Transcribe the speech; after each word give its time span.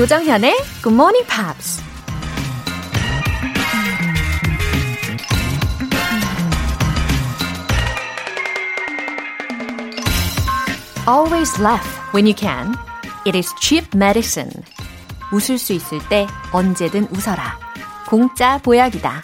조정현의 0.00 0.56
Good 0.82 0.94
Morning 0.94 1.28
Pops. 1.28 1.82
Always 11.06 11.60
laugh 11.60 11.86
when 12.14 12.26
you 12.26 12.34
can. 12.34 12.74
It 13.26 13.36
is 13.36 13.54
cheap 13.60 13.94
medicine. 13.94 14.50
웃을 15.34 15.58
수 15.58 15.74
있을 15.74 15.98
때 16.08 16.26
언제든 16.50 17.08
웃어라. 17.10 17.58
공짜 18.08 18.56
보약이다. 18.56 19.22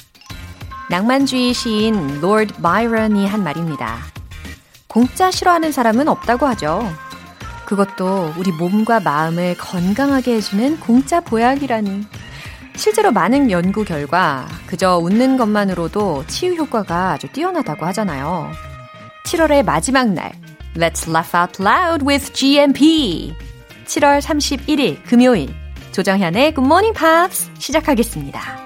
낭만주의 0.91 1.55
시인 1.55 2.19
Lord 2.19 2.53
Byron이 2.61 3.27
한 3.27 3.43
말입니다. 3.43 3.97
공짜 4.89 5.31
싫어하는 5.31 5.73
사람은 5.73 6.07
없다고 6.07 6.45
하죠. 6.49 7.06
그것도 7.67 8.35
우리 8.39 8.53
몸과 8.53 9.01
마음을 9.01 9.57
건강하게 9.59 10.37
해주는 10.37 10.81
공짜 10.81 11.21
보약이라니. 11.21 12.07
실제로 12.77 13.11
많은 13.11 13.51
연구 13.51 13.85
결과 13.85 14.47
그저 14.67 14.99
웃는 14.99 15.37
것만으로도 15.37 16.25
치유 16.27 16.55
효과가 16.55 17.13
아주 17.13 17.27
뛰어나다고 17.29 17.85
하잖아요. 17.87 18.51
7월의 19.27 19.65
마지막 19.65 20.13
날, 20.13 20.33
Let's 20.77 21.09
laugh 21.09 21.35
out 21.35 21.63
loud 21.63 22.05
with 22.07 22.33
GMP. 22.33 23.35
7월 23.87 24.21
31일 24.21 25.03
금요일, 25.05 25.55
조정현의 25.93 26.55
Good 26.55 26.67
Morning 26.67 26.97
Pops 26.99 27.51
시작하겠습니다. 27.59 28.66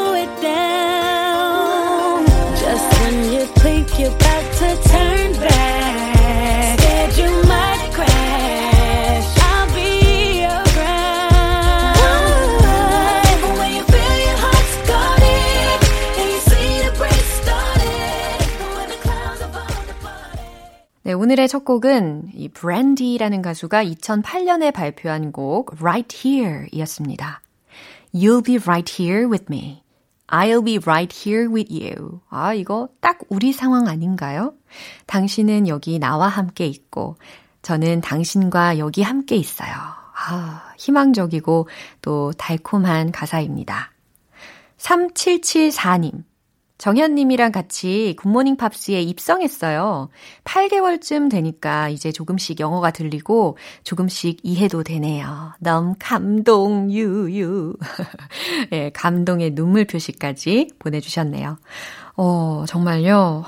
오늘의 21.31 21.47
첫 21.47 21.63
곡은 21.63 22.31
이 22.33 22.49
브랜디라는 22.49 23.41
가수가 23.41 23.85
2008년에 23.85 24.73
발표한 24.73 25.31
곡 25.31 25.73
Right 25.79 26.27
Here 26.27 26.67
이었습니다. 26.73 27.41
You'll 28.13 28.43
be 28.43 28.57
right 28.57 29.01
here 29.01 29.29
with 29.29 29.45
me. 29.49 29.81
I'll 30.27 30.65
be 30.65 30.77
right 30.79 31.15
here 31.15 31.47
with 31.49 31.73
you. 31.73 32.19
아, 32.29 32.53
이거 32.53 32.89
딱 32.99 33.19
우리 33.29 33.53
상황 33.53 33.87
아닌가요? 33.87 34.55
당신은 35.05 35.69
여기 35.69 35.99
나와 35.99 36.27
함께 36.27 36.65
있고, 36.65 37.15
저는 37.61 38.01
당신과 38.01 38.77
여기 38.77 39.01
함께 39.01 39.37
있어요. 39.37 39.71
아, 39.71 40.73
희망적이고 40.77 41.69
또 42.01 42.33
달콤한 42.33 43.13
가사입니다. 43.13 43.93
3774님. 44.77 46.25
정현님이랑 46.81 47.51
같이 47.51 48.15
굿모닝 48.17 48.57
팝스에 48.57 49.03
입성했어요. 49.03 50.09
8개월쯤 50.45 51.29
되니까 51.29 51.89
이제 51.89 52.11
조금씩 52.11 52.59
영어가 52.59 52.89
들리고 52.89 53.59
조금씩 53.83 54.39
이해도 54.41 54.81
되네요. 54.81 55.53
너무 55.59 55.93
감동, 55.99 56.89
유유. 56.91 57.75
예, 58.73 58.75
네, 58.75 58.89
감동의 58.95 59.51
눈물 59.51 59.85
표시까지 59.85 60.69
보내주셨네요. 60.79 61.59
어, 62.17 62.63
정말요. 62.67 63.43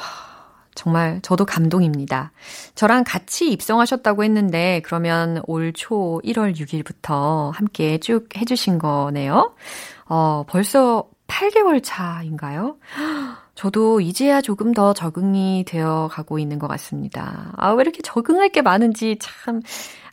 정말 0.76 1.20
저도 1.24 1.46
감동입니다. 1.46 2.32
저랑 2.76 3.04
같이 3.04 3.50
입성하셨다고 3.52 4.24
했는데 4.24 4.84
그러면 4.86 5.42
올 5.48 5.74
초 5.74 6.22
1월 6.24 6.56
6일부터 6.56 7.52
함께 7.52 7.98
쭉 7.98 8.30
해주신 8.38 8.78
거네요. 8.78 9.56
어, 10.06 10.44
벌써 10.48 11.08
8개월 11.28 11.82
차인가요? 11.84 12.78
저도 13.56 14.02
이제야 14.02 14.42
조금 14.42 14.74
더 14.74 14.94
적응이 14.94 15.66
되어 15.68 16.10
가고 16.12 16.40
있는 16.40 16.60
것 16.60 16.68
같습니다. 16.68 17.54
아, 17.58 17.72
왜 17.72 17.82
이렇게 17.82 18.02
적응할 18.02 18.50
게 18.50 18.62
많은지 18.62 19.18
참, 19.20 19.62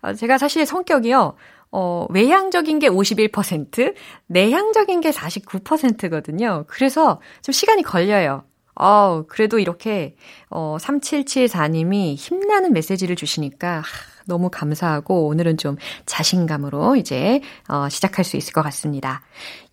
아, 0.03 0.13
제가 0.15 0.39
사실 0.39 0.67
성격이요, 0.67 1.35
어, 1.73 2.07
외향적인 2.11 2.79
게 2.81 2.89
51%, 2.89 3.95
내향적인 4.27 5.01
게 5.01 5.11
49%거든요. 5.11 6.65
그래서 6.69 7.21
좀 7.43 7.53
시간이 7.53 7.83
걸려요. 7.83 8.45
어, 8.75 9.25
그래도 9.29 9.59
이렇게, 9.59 10.17
어, 10.49 10.77
3774님이 10.81 12.17
힘나는 12.17 12.73
메시지를 12.73 13.15
주시니까, 13.17 13.83
너무 14.27 14.51
감사하고 14.51 15.27
오늘은 15.27 15.57
좀 15.57 15.77
자신감으로 16.07 16.97
이제 16.97 17.41
어, 17.69 17.89
시작할 17.89 18.25
수 18.25 18.37
있을 18.37 18.53
것 18.53 18.63
같습니다. 18.63 19.23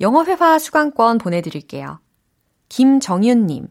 영어 0.01 0.23
회화 0.25 0.59
수강권 0.59 1.17
보내드릴게요. 1.19 1.99
김정윤님, 2.69 3.67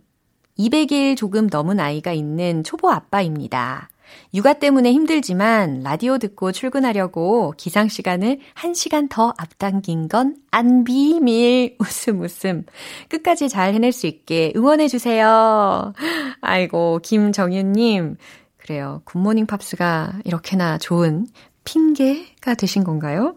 200일 0.59 1.17
조금 1.17 1.49
넘은 1.51 1.81
아이가 1.81 2.13
있는 2.13 2.65
초보 2.65 2.91
아빠입니다. 2.91 3.91
육아 4.35 4.55
때문에 4.55 4.93
힘들지만 4.93 5.81
라디오 5.83 6.19
듣고 6.19 6.53
출근하려고 6.53 7.53
기상 7.57 7.89
시간을 7.89 8.39
1시간 8.55 9.09
더 9.11 9.35
앞당긴 9.37 10.09
건 10.09 10.47
안 10.57 10.85
비밀. 10.85 11.77
웃음 11.81 12.23
웃음. 12.23 12.65
끝까지 13.11 13.51
잘 13.51 13.75
해낼 13.75 13.93
수 13.93 14.07
있게 14.07 14.55
응원해 14.57 14.89
주세요. 14.89 15.93
아이고 16.41 17.01
김정윤 17.03 17.73
님 17.73 18.17
그래요. 18.67 19.01
굿모닝 19.05 19.47
팝스가 19.47 20.15
이렇게나 20.25 20.79
좋은 20.79 21.29
핑계가 21.65 22.55
되신 22.55 22.83
건가요? 22.83 23.37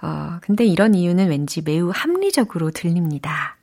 어, 0.00 0.38
근데 0.40 0.64
이런 0.64 0.94
이유는 0.94 1.28
왠지 1.28 1.60
매우 1.60 1.90
합리적으로 1.92 2.70
들립니다. 2.70 3.58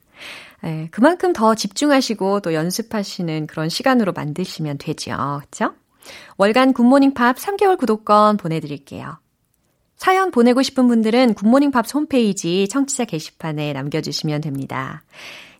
예, 0.64 0.88
그만큼 0.92 1.32
더 1.32 1.56
집중하시고 1.56 2.40
또 2.40 2.54
연습하시는 2.54 3.48
그런 3.48 3.68
시간으로 3.68 4.12
만드시면 4.12 4.78
되죠. 4.78 5.40
그쵸? 5.42 5.74
월간 6.36 6.74
굿모닝 6.74 7.14
팝 7.14 7.36
3개월 7.36 7.76
구독권 7.76 8.36
보내드릴게요. 8.36 9.18
사연 9.96 10.30
보내고 10.30 10.62
싶은 10.62 10.86
분들은 10.86 11.34
굿모닝 11.34 11.72
팝 11.72 11.92
홈페이지 11.92 12.68
청취자 12.68 13.04
게시판에 13.06 13.72
남겨주시면 13.72 14.42
됩니다. 14.42 15.02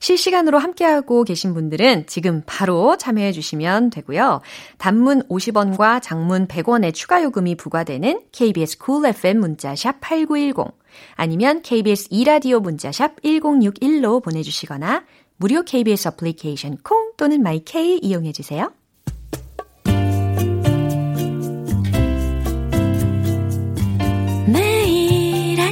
실시간으로 0.01 0.59
함께하고 0.59 1.25
계신 1.25 1.55
분들은 1.55 2.07
지금 2.07 2.43
바로 2.47 2.97
참여해 2.97 3.33
주시면 3.33 3.91
되고요. 3.91 4.41
단문 4.79 5.23
50원과 5.29 6.03
장문 6.03 6.49
100원의 6.49 6.93
추가 6.95 7.23
요금이 7.23 7.55
부과되는 7.55 8.23
KBS 8.33 8.79
cool 8.85 9.07
FM 9.11 9.39
문자샵 9.39 10.01
8910 10.01 10.75
아니면 11.15 11.63
KBS 11.63 12.09
이라디오 12.11 12.61
문자샵 12.61 13.23
1061로 13.23 14.23
보내주시거나 14.23 15.05
무료 15.37 15.63
KBS 15.63 16.09
어플리케이션 16.09 16.79
콩 16.83 17.13
또는 17.17 17.43
마이케이 17.43 17.99
이용해 17.99 18.33
주세요. 18.33 18.73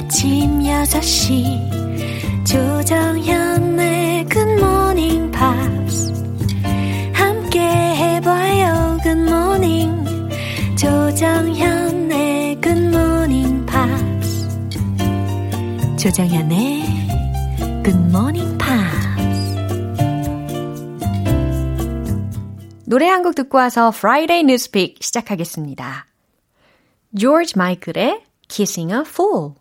아침 0.09 0.63
6시 0.63 2.43
조정현의 2.43 3.98
Good 4.29 4.61
morning, 4.61 5.31
pops. 5.31 6.11
함께 7.13 7.59
해봐요. 7.59 8.97
Good 9.03 9.21
morning. 9.21 10.05
조정현의 10.77 12.61
Good 12.61 12.85
morning, 12.95 13.65
pops. 13.65 14.47
조정현의 15.97 16.83
Good 17.83 17.99
morning, 18.09 18.57
pops. 18.57 19.09
노래 22.85 23.07
한 23.07 23.23
곡 23.23 23.35
듣고 23.35 23.57
와서 23.57 23.89
Friday 23.93 24.41
Newspeak 24.41 24.95
시작하겠습니다. 25.01 26.07
George 27.15 27.53
Michael의 27.55 28.23
Kissing 28.47 28.93
a 28.93 29.01
Fool. 29.01 29.53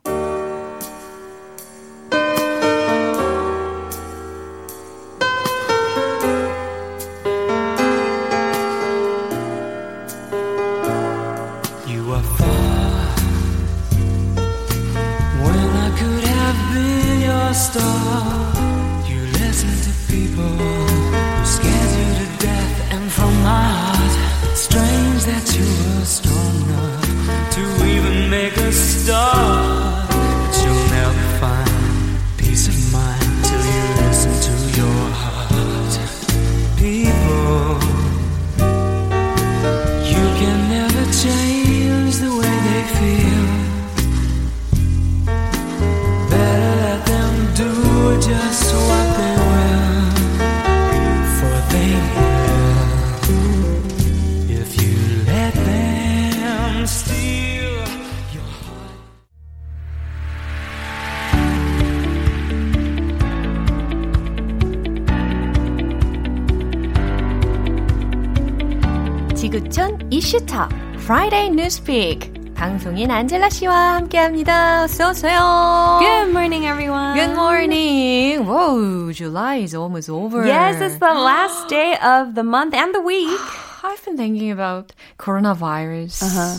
Friday 71.08 71.46
Newspeak 71.48 72.52
방송인 72.54 73.10
안젤라 73.10 73.48
씨와 73.48 73.94
함께합니다. 73.94 74.82
어서 74.82 75.08
오세요. 75.08 75.98
Good 76.02 76.28
morning, 76.28 76.66
everyone. 76.66 77.14
Good 77.14 77.32
morning. 77.32 78.44
Whoa, 78.44 79.10
July 79.14 79.62
is 79.62 79.74
almost 79.74 80.10
over. 80.10 80.44
Yes, 80.46 80.82
it's 80.82 80.98
the 80.98 81.14
last 81.14 81.68
day 81.70 81.96
of 81.96 82.34
the 82.34 82.44
month 82.44 82.74
and 82.76 82.92
the 82.92 83.00
week. 83.00 83.40
I've 83.82 84.04
been 84.04 84.18
thinking 84.18 84.50
about 84.50 84.92
coronavirus 85.18 86.12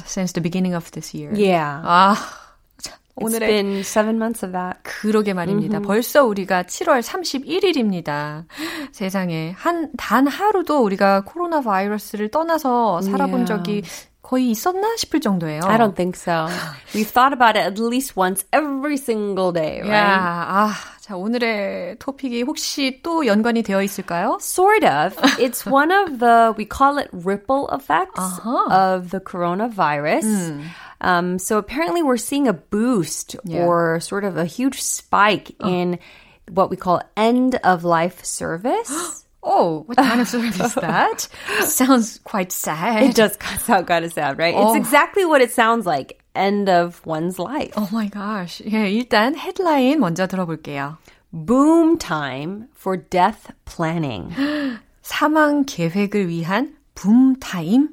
since 0.08 0.32
the 0.34 0.42
beginning 0.42 0.74
of 0.74 0.90
this 0.94 1.14
year. 1.14 1.30
Yeah. 1.36 1.84
아, 1.86 2.16
참, 2.82 2.96
It's 3.20 3.26
오늘의 3.30 3.48
been 3.50 3.80
seven 3.84 4.16
months 4.18 4.44
of 4.44 4.54
that. 4.54 4.80
그러게 4.82 5.36
말입니다. 5.36 5.80
벌써 5.82 6.26
우리가 6.26 6.64
7월 6.64 7.04
31일입니다. 7.04 8.46
세상에 8.94 9.54
한 9.56 9.92
단 9.96 10.26
하루도 10.26 10.82
우리가 10.82 11.22
코로나 11.22 11.62
바이러스를 11.62 12.32
떠나서 12.32 13.02
살아본 13.02 13.46
Yeah. 13.46 13.46
적이 13.46 13.84
거의 14.29 14.51
있었나 14.51 14.97
싶을 14.97 15.21
정도예요. 15.21 15.61
I 15.65 15.77
don't 15.77 15.95
think 15.95 16.17
so. 16.17 16.49
We've 16.95 17.07
thought 17.11 17.35
about 17.35 17.57
it 17.59 17.67
at 17.67 17.79
least 17.79 18.17
once 18.17 18.45
every 18.53 18.97
single 18.97 19.53
day, 19.53 19.83
right? 19.83 19.93
야, 19.93 20.47
아, 20.49 20.73
자 21.01 21.15
오늘의 21.15 21.97
토픽이 21.99 22.43
혹시 22.43 23.01
또 23.03 23.27
연관이 23.27 23.63
되어 23.63 23.83
있을까요? 23.83 24.39
Sort 24.41 24.83
of. 24.87 25.15
It's 25.39 25.67
one 25.67 25.91
of 25.93 26.21
the, 26.21 26.55
we 26.57 26.65
call 26.65 26.97
it 26.99 27.09
ripple 27.13 27.69
effects 27.71 28.17
Uh-huh. 28.19 28.73
of 28.73 29.11
the 29.11 29.21
coronavirus. 29.21 30.25
Um, 31.03 31.39
so 31.39 31.59
apparently 31.59 32.03
we're 32.03 32.17
seeing 32.17 32.49
a 32.49 32.55
boost 32.55 33.37
Yeah. 33.45 33.67
or 33.67 34.01
sort 34.01 34.25
of 34.25 34.39
a 34.39 34.47
huge 34.47 34.81
spike 34.81 35.53
in 35.61 35.99
what 36.51 36.71
we 36.71 36.77
call 36.79 37.03
end 37.17 37.57
of 37.63 37.85
life 37.85 38.25
service. 38.25 38.89
Oh, 39.43 39.85
what 39.87 39.99
kind 39.99 40.21
of 40.21 40.29
service 40.29 40.59
is 40.59 40.75
that? 40.77 41.29
Sounds 41.69 42.19
quite 42.25 42.51
sad. 42.51 43.03
It 43.03 43.15
does 43.15 43.37
sound 43.61 43.87
kind 43.87 44.05
of 44.05 44.13
sad, 44.13 44.39
right? 44.39 44.55
Oh. 44.57 44.69
It's 44.69 44.77
exactly 44.77 45.27
what 45.27 45.43
it 45.43 45.53
sounds 45.53 45.85
like. 45.85 46.19
End 46.35 46.69
of 46.69 47.05
one's 47.05 47.39
life. 47.39 47.73
Oh 47.77 47.89
my 47.93 48.09
gosh. 48.09 48.63
예, 48.65 48.91
일단 48.91 49.37
헤드라인 49.37 50.01
먼저 50.01 50.27
들어볼게요. 50.27 50.97
Boom 51.33 51.99
time 51.99 52.69
for 52.75 52.97
death 52.97 53.51
planning. 53.67 54.33
사망 55.03 55.65
계획을 55.67 56.29
위한 56.29 56.75
붐 56.95 57.37
타임? 57.39 57.89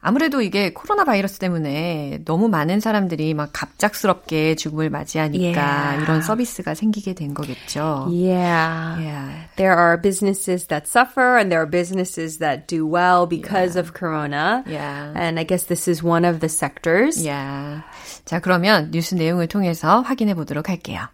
아무래도 0.00 0.42
이게 0.42 0.72
코로나 0.72 1.04
바이러스 1.04 1.38
때문에 1.38 2.20
너무 2.24 2.48
많은 2.48 2.80
사람들이 2.80 3.34
막 3.34 3.50
갑작스럽게 3.52 4.56
죽음을 4.56 4.90
맞이하니까 4.90 5.62
Yeah. 5.62 6.02
이런 6.02 6.22
서비스가 6.22 6.74
생기게 6.74 7.14
된 7.14 7.34
거겠죠. 7.34 8.08
Yeah. 8.10 8.98
Yeah. 8.98 9.48
There 9.56 9.76
are 9.76 9.96
businesses 10.00 10.66
that 10.66 10.88
suffer 10.88 11.38
and 11.38 11.52
there 11.52 11.62
are 11.62 11.70
businesses 11.70 12.38
that 12.38 12.66
do 12.66 12.84
well 12.84 13.26
because 13.28 13.78
of 13.78 13.94
corona. 13.94 14.64
Yeah. 14.66 15.12
And 15.14 15.38
I 15.38 15.44
guess 15.44 15.66
this 15.66 15.86
is 15.86 16.02
one 16.02 16.24
of 16.24 16.40
the 16.40 16.48
sectors. 16.48 17.22
Yeah. 17.24 17.82
자, 18.24 18.40
그러면 18.40 18.90
뉴스 18.90 19.14
내용을 19.14 19.46
통해서 19.46 20.00
확인해 20.00 20.34
보도록 20.34 20.68
할게요. 20.68 21.06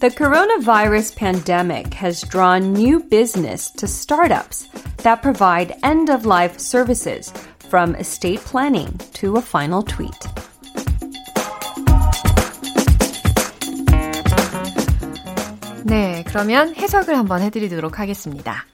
The 0.00 0.10
coronavirus 0.10 1.16
pandemic 1.16 1.94
has 1.94 2.22
drawn 2.22 2.72
new 2.72 3.00
business 3.00 3.70
to 3.80 3.86
startups 3.88 4.68
that 4.98 5.22
provide 5.22 5.74
end 5.82 6.10
of 6.10 6.26
life 6.26 6.60
services 6.60 7.32
from 7.70 7.94
estate 7.94 8.40
planning 8.40 8.92
to 9.14 9.36
a 9.36 9.40
final 9.40 9.82
tweet. 9.82 10.12
네, 15.84 16.24
그러면 16.26 16.74
해석을 16.74 17.16
한번 17.16 17.40
해드리도록 17.40 17.98
하겠습니다. 17.98 18.66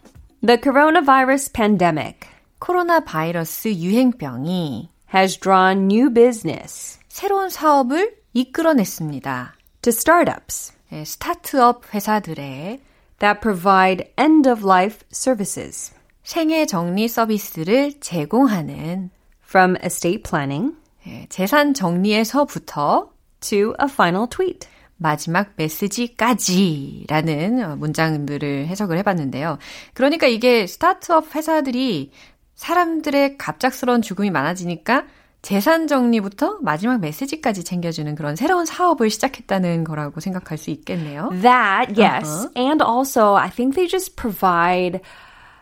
The 0.44 0.58
coronavirus 0.60 1.52
pandemic 1.52 2.28
코로나 2.58 3.00
바이러스 3.00 3.69
유행병이 3.69 4.88
has 5.14 5.38
drawn 5.38 5.90
new 5.90 6.12
business 6.12 6.99
새로운 7.08 7.49
사업을 7.49 8.16
이끌어냈습니다. 8.34 9.54
to 9.82 9.90
startups 9.90 10.72
네, 10.72 10.75
스타트업 10.92 11.94
회사들의 11.94 12.80
that 13.19 13.42
provide 13.42 14.12
end 14.19 14.50
of 14.50 14.66
life 14.66 15.00
services 15.13 15.94
생애 16.24 16.65
정리 16.65 17.08
서비스를 17.08 18.00
제공하는 18.00 19.12
from 19.44 19.75
estate 19.84 20.24
planning 20.24 20.75
예, 21.08 21.25
재산 21.29 21.74
정리에서부터 21.74 23.10
to 23.39 23.74
a 23.82 23.86
final 23.86 24.27
tweet. 24.29 24.67
마지막 24.98 25.53
메시지까지라는 25.56 27.63
어, 27.63 27.75
문장들을 27.75 28.67
해석을 28.67 28.98
해봤는데요. 28.98 29.58
그러니까 29.94 30.27
이게 30.27 30.67
스타트업 30.67 31.34
회사들이 31.36 32.12
사람들의 32.56 33.38
갑작스러운 33.38 34.01
죽음이 34.01 34.32
많아지니까 34.32 35.06
재산 35.41 35.88
정리부터 35.88 36.58
마지막 36.62 37.00
메시지까지 37.00 37.63
챙겨주는 37.63 38.13
그런 38.15 38.36
새로운 38.36 38.65
사업을 38.65 39.10
시작했다는 39.10 39.84
거라고 39.84 40.20
생각할 40.20 40.58
수 40.58 40.72
있겠네요. 40.72 41.29
That, 41.41 41.94
yes. 41.98 42.48
And 42.56 42.82
also, 42.84 43.36
I 43.36 43.50
think 43.50 43.75
they 43.75 43.88
just 43.88 44.15
provide 44.17 45.00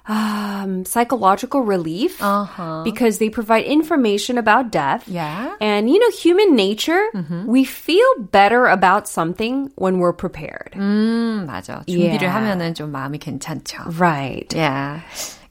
um, 0.08 0.86
psychological 0.86 1.62
relief 1.62 2.22
Uh-huh. 2.22 2.84
because 2.84 3.18
they 3.20 3.30
provide 3.30 3.66
information 3.66 4.38
about 4.38 4.72
death. 4.72 5.04
Yeah. 5.08 5.56
And, 5.60 5.90
you 5.90 6.00
know, 6.00 6.10
human 6.12 6.56
nature, 6.56 7.10
we 7.46 7.64
feel 7.64 8.06
better 8.32 8.66
about 8.68 9.08
something 9.08 9.72
when 9.76 10.00
we're 10.00 10.14
prepared. 10.14 10.72
음, 10.78 11.46
맞아. 11.46 11.84
준비를 11.88 12.22
Yeah. 12.22 12.34
하면은 12.34 12.74
좀 12.76 12.92
마음이 12.92 13.20
괜찮죠. 13.20 14.00
Right. 14.00 14.54
Yeah. 14.56 15.02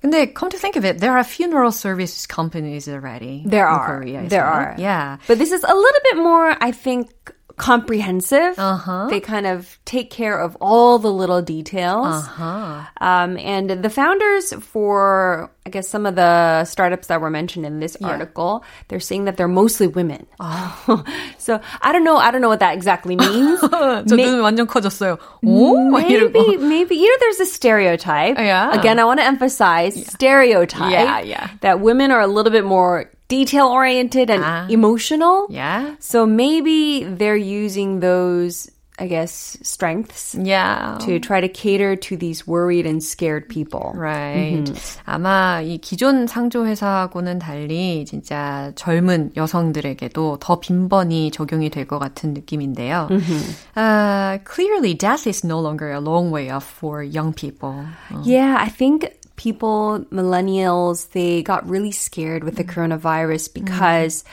근데 0.04 0.26
come 0.34 0.50
to 0.50 0.58
think 0.58 0.76
of 0.76 0.84
it, 0.84 0.98
there 0.98 1.16
are 1.16 1.24
funeral 1.24 1.72
service 1.72 2.26
companies 2.26 2.86
already. 2.88 3.42
There 3.46 3.66
in 3.66 3.72
are. 3.72 3.86
Korea, 3.86 4.28
there 4.28 4.44
are. 4.44 4.72
it? 4.72 4.80
Yeah. 4.80 5.16
But 5.26 5.38
this 5.38 5.50
is 5.50 5.64
a 5.64 5.74
little 5.74 6.00
bit 6.12 6.16
more, 6.18 6.54
I 6.60 6.72
think, 6.72 7.08
comprehensive. 7.56 8.58
Uh-huh. 8.58 9.06
They 9.08 9.20
kind 9.20 9.46
of 9.46 9.78
take 9.84 10.10
care 10.10 10.38
of 10.38 10.56
all 10.60 10.98
the 10.98 11.10
little 11.10 11.42
details. 11.42 12.06
Uh-huh. 12.06 12.84
Um, 13.00 13.38
and 13.38 13.70
the 13.70 13.90
founders 13.90 14.52
for, 14.54 15.50
I 15.66 15.70
guess, 15.70 15.88
some 15.88 16.06
of 16.06 16.16
the 16.16 16.64
startups 16.64 17.08
that 17.08 17.20
were 17.20 17.30
mentioned 17.30 17.66
in 17.66 17.80
this 17.80 17.96
yeah. 18.00 18.08
article, 18.08 18.64
they're 18.88 19.00
saying 19.00 19.26
that 19.26 19.36
they're 19.36 19.48
mostly 19.48 19.86
women. 19.86 20.26
Oh. 20.40 21.04
so 21.38 21.60
I 21.80 21.92
don't 21.92 22.04
know. 22.04 22.16
I 22.16 22.30
don't 22.30 22.40
know 22.40 22.48
what 22.48 22.60
that 22.60 22.74
exactly 22.74 23.16
means. 23.16 23.60
저 24.06 24.16
완전 24.42 24.66
커졌어요. 24.66 25.18
오, 25.44 25.90
maybe, 25.90 26.56
maybe, 26.56 26.96
you 26.96 27.08
know, 27.08 27.16
there's 27.20 27.40
a 27.40 27.46
stereotype. 27.46 28.38
Yeah. 28.38 28.72
Again, 28.72 28.98
I 28.98 29.04
want 29.04 29.20
to 29.20 29.26
emphasize 29.26 29.96
yeah. 29.96 30.08
stereotype. 30.08 30.90
Yeah, 30.90 31.20
yeah. 31.20 31.50
That 31.60 31.80
women 31.80 32.10
are 32.10 32.20
a 32.20 32.26
little 32.26 32.52
bit 32.52 32.64
more 32.64 33.10
detail 33.27 33.67
oriented 33.67 34.29
and 34.29 34.43
Ah. 34.43 34.65
emotional. 34.69 35.47
Yeah. 35.49 35.95
So 35.99 36.25
maybe 36.25 37.03
they're 37.03 37.37
using 37.39 37.99
those 38.01 38.69
I 39.01 39.07
guess, 39.07 39.55
strengths 39.63 40.35
Yeah. 40.35 40.97
to 41.07 41.19
try 41.23 41.39
to 41.39 41.47
cater 41.47 41.95
to 41.95 42.17
these 42.17 42.43
worried 42.45 42.83
and 42.85 42.99
scared 43.01 43.47
people. 43.47 43.93
Right. 43.95 44.67
아마 45.07 45.61
이 45.63 45.77
기존 45.79 46.27
상조 46.27 46.67
회사하고는 46.67 47.39
달리 47.39 48.03
진짜 48.03 48.73
젊은 48.75 49.31
여성들에게도 49.37 50.39
더 50.41 50.59
빈번히 50.59 51.31
적용이 51.31 51.69
될 51.69 51.87
것 51.87 51.97
같은 51.97 52.33
느낌인데요. 52.33 53.07
Uh, 53.77 54.37
clearly, 54.43 54.93
death 54.93 55.25
is 55.25 55.45
no 55.45 55.61
longer 55.61 55.91
a 55.91 56.01
long 56.01 56.29
way 56.29 56.49
off 56.51 56.65
for 56.67 57.01
young 57.01 57.31
people. 57.31 57.85
Yeah, 58.25 58.57
I 58.59 58.67
think 58.67 59.07
people, 59.36 60.04
millennials, 60.10 61.10
they 61.10 61.42
got 61.42 61.68
really 61.68 61.92
scared 61.92 62.44
with 62.44 62.56
the 62.56 62.64
coronavirus 62.64 63.50
mm-hmm. 63.50 63.64
because 63.64 64.24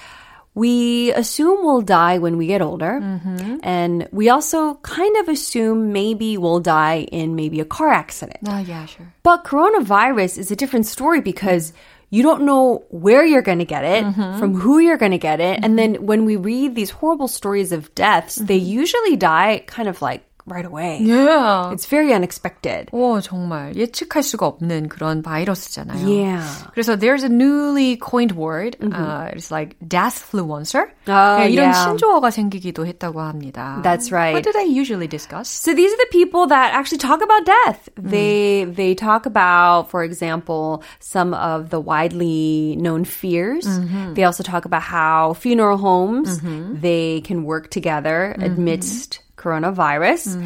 we 0.53 1.13
assume 1.13 1.63
we'll 1.63 1.81
die 1.81 2.17
when 2.17 2.37
we 2.37 2.47
get 2.47 2.61
older. 2.61 2.99
Mm-hmm. 3.01 3.57
And 3.63 4.07
we 4.11 4.29
also 4.29 4.75
kind 4.75 5.15
of 5.17 5.29
assume 5.29 5.93
maybe 5.93 6.37
we'll 6.37 6.59
die 6.59 7.07
in 7.11 7.35
maybe 7.35 7.59
a 7.59 7.65
car 7.65 7.89
accident. 7.89 8.39
Ah, 8.47 8.59
yeah, 8.59 8.85
sure. 8.85 9.13
But 9.23 9.45
coronavirus 9.45 10.37
is 10.37 10.51
a 10.51 10.55
different 10.55 10.87
story 10.87 11.21
because 11.21 11.73
you 12.09 12.23
don't 12.23 12.43
know 12.43 12.83
where 12.89 13.25
you're 13.25 13.41
going 13.41 13.59
to 13.59 13.65
get 13.65 13.85
it, 13.85 14.03
mm-hmm. 14.03 14.37
from 14.37 14.53
who 14.55 14.79
you're 14.79 14.97
going 14.97 15.13
to 15.13 15.17
get 15.17 15.39
it. 15.39 15.63
And 15.63 15.79
then 15.79 16.05
when 16.05 16.25
we 16.25 16.35
read 16.35 16.75
these 16.75 16.89
horrible 16.89 17.29
stories 17.29 17.71
of 17.71 17.95
deaths, 17.95 18.35
they 18.35 18.57
usually 18.57 19.15
die 19.15 19.63
kind 19.65 19.87
of 19.87 20.01
like 20.01 20.25
right 20.46 20.64
away. 20.64 21.00
Yeah. 21.02 21.72
It's 21.72 21.86
very 21.86 22.12
unexpected. 22.12 22.88
오, 22.92 23.20
정말 23.20 23.74
예측할 23.74 24.22
수가 24.22 24.46
없는 24.46 24.88
그런 24.88 25.20
바이러스잖아요. 25.20 26.06
Yeah. 26.06 26.70
그래서 26.72 26.94
there's 26.94 27.24
a 27.24 27.28
newly 27.28 27.96
coined 27.96 28.36
word. 28.36 28.76
Uh, 28.80 29.30
it's 29.32 29.50
like 29.50 29.74
deathfluencer. 29.84 30.86
Oh, 31.08 31.36
네, 31.40 31.50
이런 31.50 31.74
yeah. 31.74 31.84
신조어가 31.84 32.30
생기기도 32.30 32.86
했다고 32.86 33.20
합니다. 33.20 33.82
That's 33.82 34.12
right. 34.12 34.34
What 34.34 34.44
do 34.44 34.52
they 34.52 34.66
usually 34.66 35.08
discuss? 35.08 35.48
So 35.48 35.74
these 35.74 35.92
are 35.92 35.96
the 35.96 36.10
people 36.12 36.46
that 36.46 36.72
actually 36.74 36.98
talk 36.98 37.22
about 37.22 37.44
death. 37.44 37.88
They 37.96 38.64
they 38.70 38.94
talk 38.94 39.26
about, 39.26 39.90
for 39.90 40.04
example, 40.04 40.84
some 41.00 41.34
of 41.34 41.70
the 41.70 41.80
widely 41.80 42.76
known 42.78 43.04
fears. 43.04 43.66
They 44.14 44.22
also 44.22 44.44
talk 44.44 44.64
about 44.64 44.82
how 44.82 45.34
funeral 45.34 45.76
homes 45.76 46.40
they 46.40 47.20
can 47.22 47.42
work 47.42 47.70
together 47.70 48.36
amidst 48.38 49.26
coronavirus. 49.41 50.37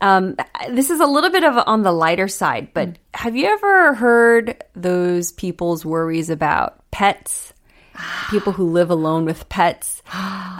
Um, 0.00 0.36
this 0.70 0.90
is 0.90 1.00
a 1.00 1.06
little 1.06 1.30
bit 1.30 1.44
of 1.44 1.62
on 1.66 1.82
the 1.82 1.92
lighter 1.92 2.28
side, 2.28 2.68
but 2.72 2.98
have 3.14 3.34
you 3.36 3.46
ever 3.46 3.94
heard 3.94 4.62
those 4.74 5.32
people's 5.32 5.84
worries 5.84 6.30
about 6.30 6.88
pets? 6.90 7.52
People 8.30 8.52
who 8.52 8.70
live 8.70 8.90
alone 8.90 9.24
with 9.24 9.48
pets. 9.48 10.02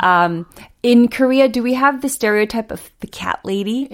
Um, 0.01 0.47
in 0.83 1.09
Korea, 1.09 1.49
do 1.49 1.63
we 1.63 1.75
have 1.75 2.03
the 2.03 2.09
stereotype 2.09 2.71
of 2.71 2.91
the 3.01 3.07
cat 3.07 3.41
lady? 3.45 3.89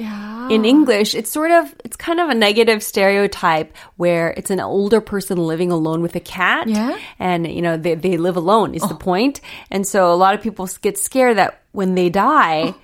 In 0.50 0.64
English, 0.64 1.14
it's 1.14 1.30
sort 1.30 1.50
of, 1.50 1.74
it's 1.84 1.96
kind 1.96 2.20
of 2.20 2.28
a 2.28 2.34
negative 2.34 2.82
stereotype 2.82 3.74
where 3.96 4.30
it's 4.36 4.50
an 4.50 4.60
older 4.60 5.00
person 5.00 5.38
living 5.38 5.70
alone 5.72 6.02
with 6.02 6.14
a 6.14 6.20
cat. 6.20 6.68
Yeah. 6.68 6.98
And, 7.18 7.46
you 7.46 7.62
know, 7.62 7.76
they, 7.76 7.94
they 7.94 8.16
live 8.16 8.36
alone 8.36 8.74
is 8.74 8.82
the 8.82 8.94
point. 8.94 9.40
And 9.70 9.86
so 9.86 10.12
a 10.12 10.16
lot 10.16 10.34
of 10.34 10.42
people 10.42 10.68
get 10.82 10.98
scared 10.98 11.38
that 11.38 11.62
when 11.72 11.94
they 11.94 12.10
die, 12.10 12.74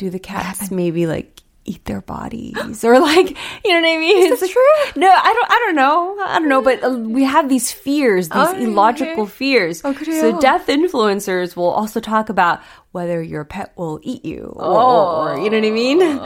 do 0.00 0.10
the 0.10 0.18
cats 0.18 0.70
maybe 0.70 1.06
like 1.06 1.42
eat 1.66 1.84
their 1.84 2.00
bodies 2.16 2.82
or 2.82 2.98
like 2.98 3.36
you 3.64 3.72
know 3.72 3.80
what 3.80 3.94
I 3.94 3.98
mean? 3.98 4.32
Is 4.32 4.42
it's 4.42 4.52
true? 4.52 5.00
No, 5.00 5.10
I 5.10 5.32
don't. 5.34 5.50
I 5.50 5.62
don't 5.66 5.76
know. 5.76 6.18
I 6.24 6.38
don't 6.38 6.48
know. 6.48 6.62
But 6.62 6.82
uh, 6.82 6.90
we 6.90 7.24
have 7.24 7.48
these 7.48 7.70
fears, 7.70 8.30
these 8.30 8.48
oh, 8.48 8.56
illogical 8.56 9.24
okay. 9.24 9.30
fears. 9.30 9.82
Oh, 9.84 9.92
so 9.92 10.40
death 10.40 10.66
influencers 10.66 11.54
will 11.54 11.70
also 11.70 12.00
talk 12.00 12.28
about 12.28 12.60
whether 12.92 13.22
your 13.22 13.44
pet 13.44 13.70
will 13.76 14.00
eat 14.02 14.24
you 14.24 14.52
or, 14.56 14.64
Oh. 14.66 15.22
or 15.30 15.38
you 15.38 15.48
know 15.48 15.58
what 15.60 15.66
I 15.66 15.70
mean? 15.70 16.20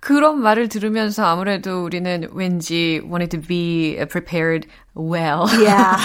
그런 0.00 0.38
말을 0.40 0.68
들으면서 0.68 1.24
아무래도 1.26 1.84
우리는 1.84 2.28
왠지 2.32 3.00
wanted 3.04 3.30
to 3.36 3.40
be 3.40 3.96
prepared 4.08 4.66
well. 4.94 5.44
Yeah. 5.60 5.96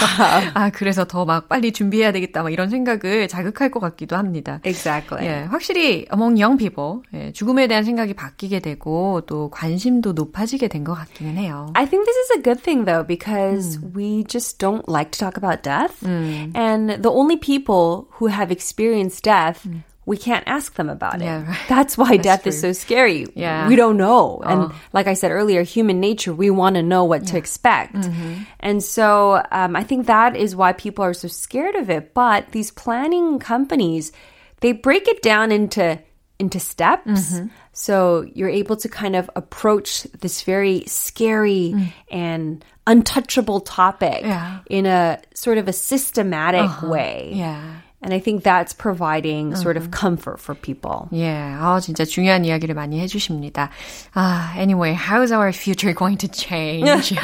아, 0.54 0.70
그래서 0.74 1.04
더 1.06 1.24
막 1.24 1.48
빨리 1.48 1.72
준비해야 1.72 2.12
되겠다. 2.12 2.42
막 2.42 2.52
이런 2.52 2.68
생각을 2.68 3.26
자극할 3.28 3.70
것 3.70 3.80
같기도 3.80 4.16
합니다. 4.16 4.60
Exactly. 4.64 5.24
예, 5.26 5.44
확실히 5.48 6.04
among 6.12 6.36
young 6.38 6.58
people 6.58 7.00
예, 7.14 7.32
죽음에 7.32 7.66
대한 7.68 7.84
생각이 7.84 8.12
바뀌게 8.14 8.60
되고 8.60 9.22
또 9.26 9.48
관심도 9.50 10.12
높아지게 10.12 10.68
된 10.68 10.84
것 10.84 10.94
같기는 10.94 11.36
해요. 11.38 11.70
I 11.74 11.86
think 11.86 12.04
this 12.04 12.16
is 12.18 12.30
a 12.38 12.42
good 12.42 12.60
thing 12.62 12.84
though 12.84 13.06
because 13.06 13.78
we 13.94 14.24
just 14.28 14.58
don't 14.58 14.84
like 14.88 15.10
to 15.12 15.18
talk 15.18 15.38
about 15.38 15.62
death. 15.62 16.04
And 16.04 17.00
the 17.00 17.10
only 17.10 17.36
people 17.38 18.08
who 18.18 18.26
have 18.26 18.50
experienced 18.50 19.22
death, 19.24 19.62
we 20.04 20.16
can't 20.16 20.42
ask 20.46 20.74
them 20.74 20.88
about 20.88 21.20
it. 21.20 21.24
Yeah, 21.24 21.46
right. 21.48 21.60
That's 21.68 21.96
why 21.96 22.16
That's 22.16 22.24
death 22.24 22.46
is 22.46 22.60
so 22.60 22.72
scary. 22.72 23.26
Yeah. 23.34 23.68
We 23.68 23.76
don't 23.76 23.96
know. 23.96 24.42
And 24.44 24.62
oh. 24.62 24.74
like 24.92 25.06
I 25.06 25.14
said 25.14 25.30
earlier, 25.30 25.62
human 25.62 26.00
nature, 26.00 26.34
we 26.34 26.50
want 26.50 26.74
to 26.76 26.82
know 26.82 27.04
what 27.04 27.26
to 27.28 27.36
expect. 27.36 27.94
Mm-hmm. 27.94 28.42
And 28.60 28.82
so 28.82 29.42
um, 29.52 29.76
I 29.76 29.84
think 29.84 30.06
that 30.06 30.36
is 30.36 30.56
why 30.56 30.72
people 30.72 31.04
are 31.04 31.14
so 31.14 31.28
scared 31.28 31.76
of 31.76 31.88
it. 31.88 32.14
But 32.14 32.50
these 32.50 32.70
planning 32.72 33.38
companies, 33.38 34.12
they 34.60 34.72
break 34.72 35.06
it 35.06 35.22
down 35.22 35.52
into 35.52 36.00
into 36.38 36.58
steps. 36.58 37.34
Mm-hmm. 37.34 37.46
So 37.72 38.26
you're 38.34 38.48
able 38.48 38.74
to 38.76 38.88
kind 38.88 39.14
of 39.14 39.30
approach 39.36 40.02
this 40.18 40.42
very 40.42 40.84
scary 40.86 41.72
mm. 41.72 41.92
and 42.10 42.64
untouchable 42.84 43.60
topic 43.60 44.22
Yeah. 44.22 44.58
in 44.66 44.86
a 44.86 45.20
sort 45.34 45.58
of 45.58 45.68
a 45.68 45.72
systematic 45.72 46.62
uh-huh. 46.62 46.88
way. 46.88 47.32
Yeah. 47.34 47.76
And 48.02 48.12
I 48.12 48.18
think 48.18 48.42
that's 48.42 48.74
providing 48.74 49.54
sort 49.54 49.76
of 49.76 49.92
comfort 49.92 50.40
for 50.40 50.54
people. 50.54 51.08
예, 51.12 51.38
아, 51.38 51.78
진짜 51.80 52.04
중요한 52.04 52.44
이야기를 52.44 52.74
많이 52.74 52.98
해주십니다. 53.00 53.70
아, 54.14 54.52
anyway, 54.56 54.92
how 54.92 55.22
is 55.22 55.32
our 55.32 55.52
future 55.52 55.94
going 55.94 56.18
to 56.18 56.28
change? 56.28 57.16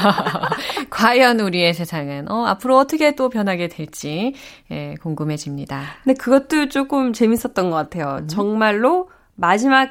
과연 0.91 1.41
우리의 1.41 1.75
세상은, 1.75 2.31
어, 2.31 2.45
앞으로 2.47 2.79
어떻게 2.79 3.17
또 3.17 3.29
변하게 3.29 3.67
될지, 3.69 4.35
예, 4.71 4.95
궁금해집니다. 5.03 5.83
근데 6.05 6.17
그것도 6.17 6.69
조금 6.69 7.13
재밌었던 7.13 7.71
것 7.71 7.77
같아요. 7.77 8.25
정말로 8.29 9.11
마지막 9.35 9.91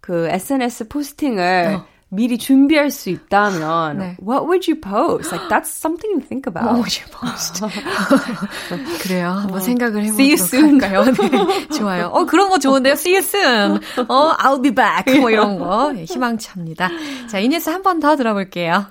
그 0.00 0.28
SNS 0.28 0.88
포스팅을 0.88 1.80
미리 2.09 2.37
준비할 2.37 2.91
수 2.91 3.09
있다면 3.09 3.97
네. 3.97 4.17
what 4.21 4.45
would 4.45 4.69
you 4.69 4.79
post? 4.79 5.31
Like 5.31 5.49
that's 5.49 5.69
something 5.71 6.19
to 6.21 6.27
think 6.27 6.45
about. 6.45 6.69
오, 6.77 6.83
post. 7.11 7.63
그래요. 9.01 9.29
한번 9.31 9.59
생각을 9.61 10.03
See 10.09 10.29
you 10.29 10.37
해보도록 10.37 10.53
soon. 10.53 10.81
할까요? 10.83 11.47
네, 11.47 11.67
좋아요. 11.75 12.07
어, 12.13 12.25
그런 12.25 12.49
거 12.49 12.59
좋은데요. 12.59 12.93
See 12.93 13.15
you 13.15 13.23
soon. 13.23 13.79
어, 14.07 14.33
I'll 14.37 14.61
be 14.61 14.69
back. 14.69 15.19
뭐 15.19 15.31
이런 15.31 15.57
거. 15.57 15.91
예, 15.97 16.03
희망찹니다. 16.03 16.89
자, 17.29 17.39
이 17.39 17.47
뉴스 17.49 17.69
한 17.71 17.81
번 17.81 17.99
더 17.99 18.15
들어볼게요. 18.15 18.85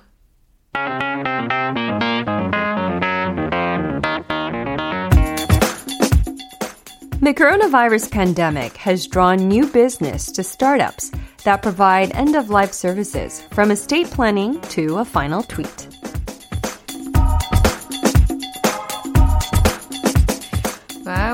The 7.22 7.32
coronavirus 7.32 8.10
pandemic 8.10 8.76
has 8.78 9.06
drawn 9.06 9.48
new 9.48 9.64
business 9.66 10.32
to 10.32 10.42
startups 10.42 11.12
that 11.47 11.61
provide 11.61 12.11
end 12.13 12.35
of 12.35 12.49
life 12.49 12.73
services 12.73 13.41
from 13.51 13.71
estate 13.71 14.07
planning 14.07 14.59
to 14.63 14.97
a 14.97 15.05
final 15.05 15.41
tweet. 15.41 15.96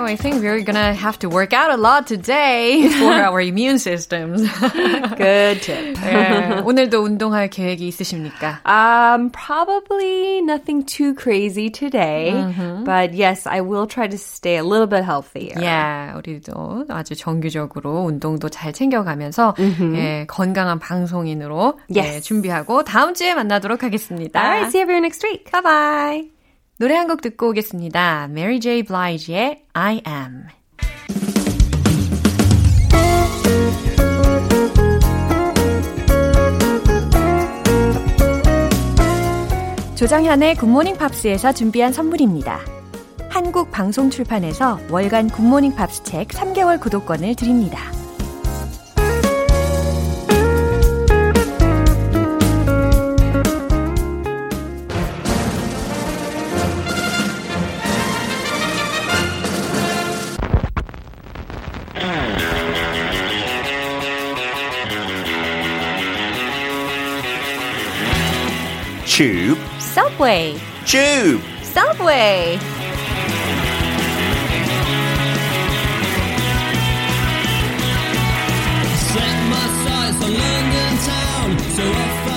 Wow, 0.02 0.04
I 0.06 0.16
think 0.16 0.42
we're 0.42 0.61
gonna 0.62 0.92
have 0.92 1.20
to 1.20 1.28
work 1.28 1.52
out 1.52 1.70
a 1.70 1.76
lot 1.76 2.08
today 2.08 2.88
for 2.99 3.12
our 3.12 3.40
immune 3.40 3.78
systems. 3.78 4.42
Good 5.16 5.62
tip. 5.62 5.94
예, 6.02 6.61
오늘도 6.64 6.99
운동할 7.04 7.49
계획이 7.49 7.87
있으십니까? 7.87 8.58
Um, 8.66 9.30
probably 9.30 10.40
nothing 10.42 10.82
too 10.85 11.14
crazy 11.14 11.70
today, 11.70 12.32
but 12.85 13.14
yes, 13.14 13.47
I 13.47 13.61
will 13.61 13.87
try 13.87 14.08
to 14.08 14.18
stay 14.18 14.56
a 14.56 14.64
little 14.64 14.88
bit 14.88 15.04
healthier. 15.04 15.54
예, 15.62 16.12
우리도 16.16 16.87
아주 16.88 17.14
정규적으로 17.14 18.02
운동도 18.02 18.49
잘 18.49 18.73
챙겨가면서 18.73 19.54
예, 19.94 20.26
건강한 20.26 20.80
방송인으로 20.80 21.78
예, 21.94 22.00
Yes. 22.00 22.25
준비하고 22.26 22.82
다음 22.82 23.14
주에 23.14 23.32
만나도록 23.35 23.85
하겠습니다. 23.85 24.40
All 24.40 24.50
right, 24.50 24.70
see 24.70 24.80
everyone 24.80 25.04
next 25.04 25.23
week. 25.25 25.50
Bye 25.52 25.62
bye. 25.62 26.31
노래 26.83 26.95
한 26.95 27.07
곡 27.07 27.21
듣고 27.21 27.51
오겠습니다. 27.51 28.27
Mary 28.29 28.59
J. 28.59 28.83
Blige의 28.83 29.63
I 29.71 30.01
Am. 30.05 30.43
조정현의 39.95 40.55
굿모닝 40.55 40.97
팝스에서 40.97 41.53
준비한 41.53 41.93
선물입니다. 41.93 42.59
한국 43.29 43.71
방송 43.71 44.09
출판에서 44.09 44.77
월간 44.89 45.29
굿모닝 45.29 45.75
팝스 45.75 46.03
책 46.03 46.27
3개월 46.27 46.81
구독권을 46.81 47.35
드립니다. 47.35 47.79
Tube. 69.05 69.59
Subway. 69.79 70.57
Tube. 70.85 71.43
Subway. 71.62 72.57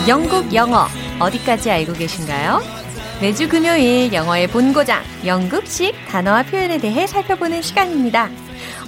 영국 0.06 0.54
영어 0.54 0.86
어디까지 1.18 1.70
알고 1.70 1.94
계신가요? 1.94 2.60
매주 3.22 3.48
금요일 3.48 4.12
영어의 4.12 4.48
본고장 4.48 5.02
영국식 5.24 5.94
단어와 6.08 6.42
표현에 6.42 6.76
대해 6.76 7.06
살펴보는 7.06 7.62
시간입니다. 7.62 8.28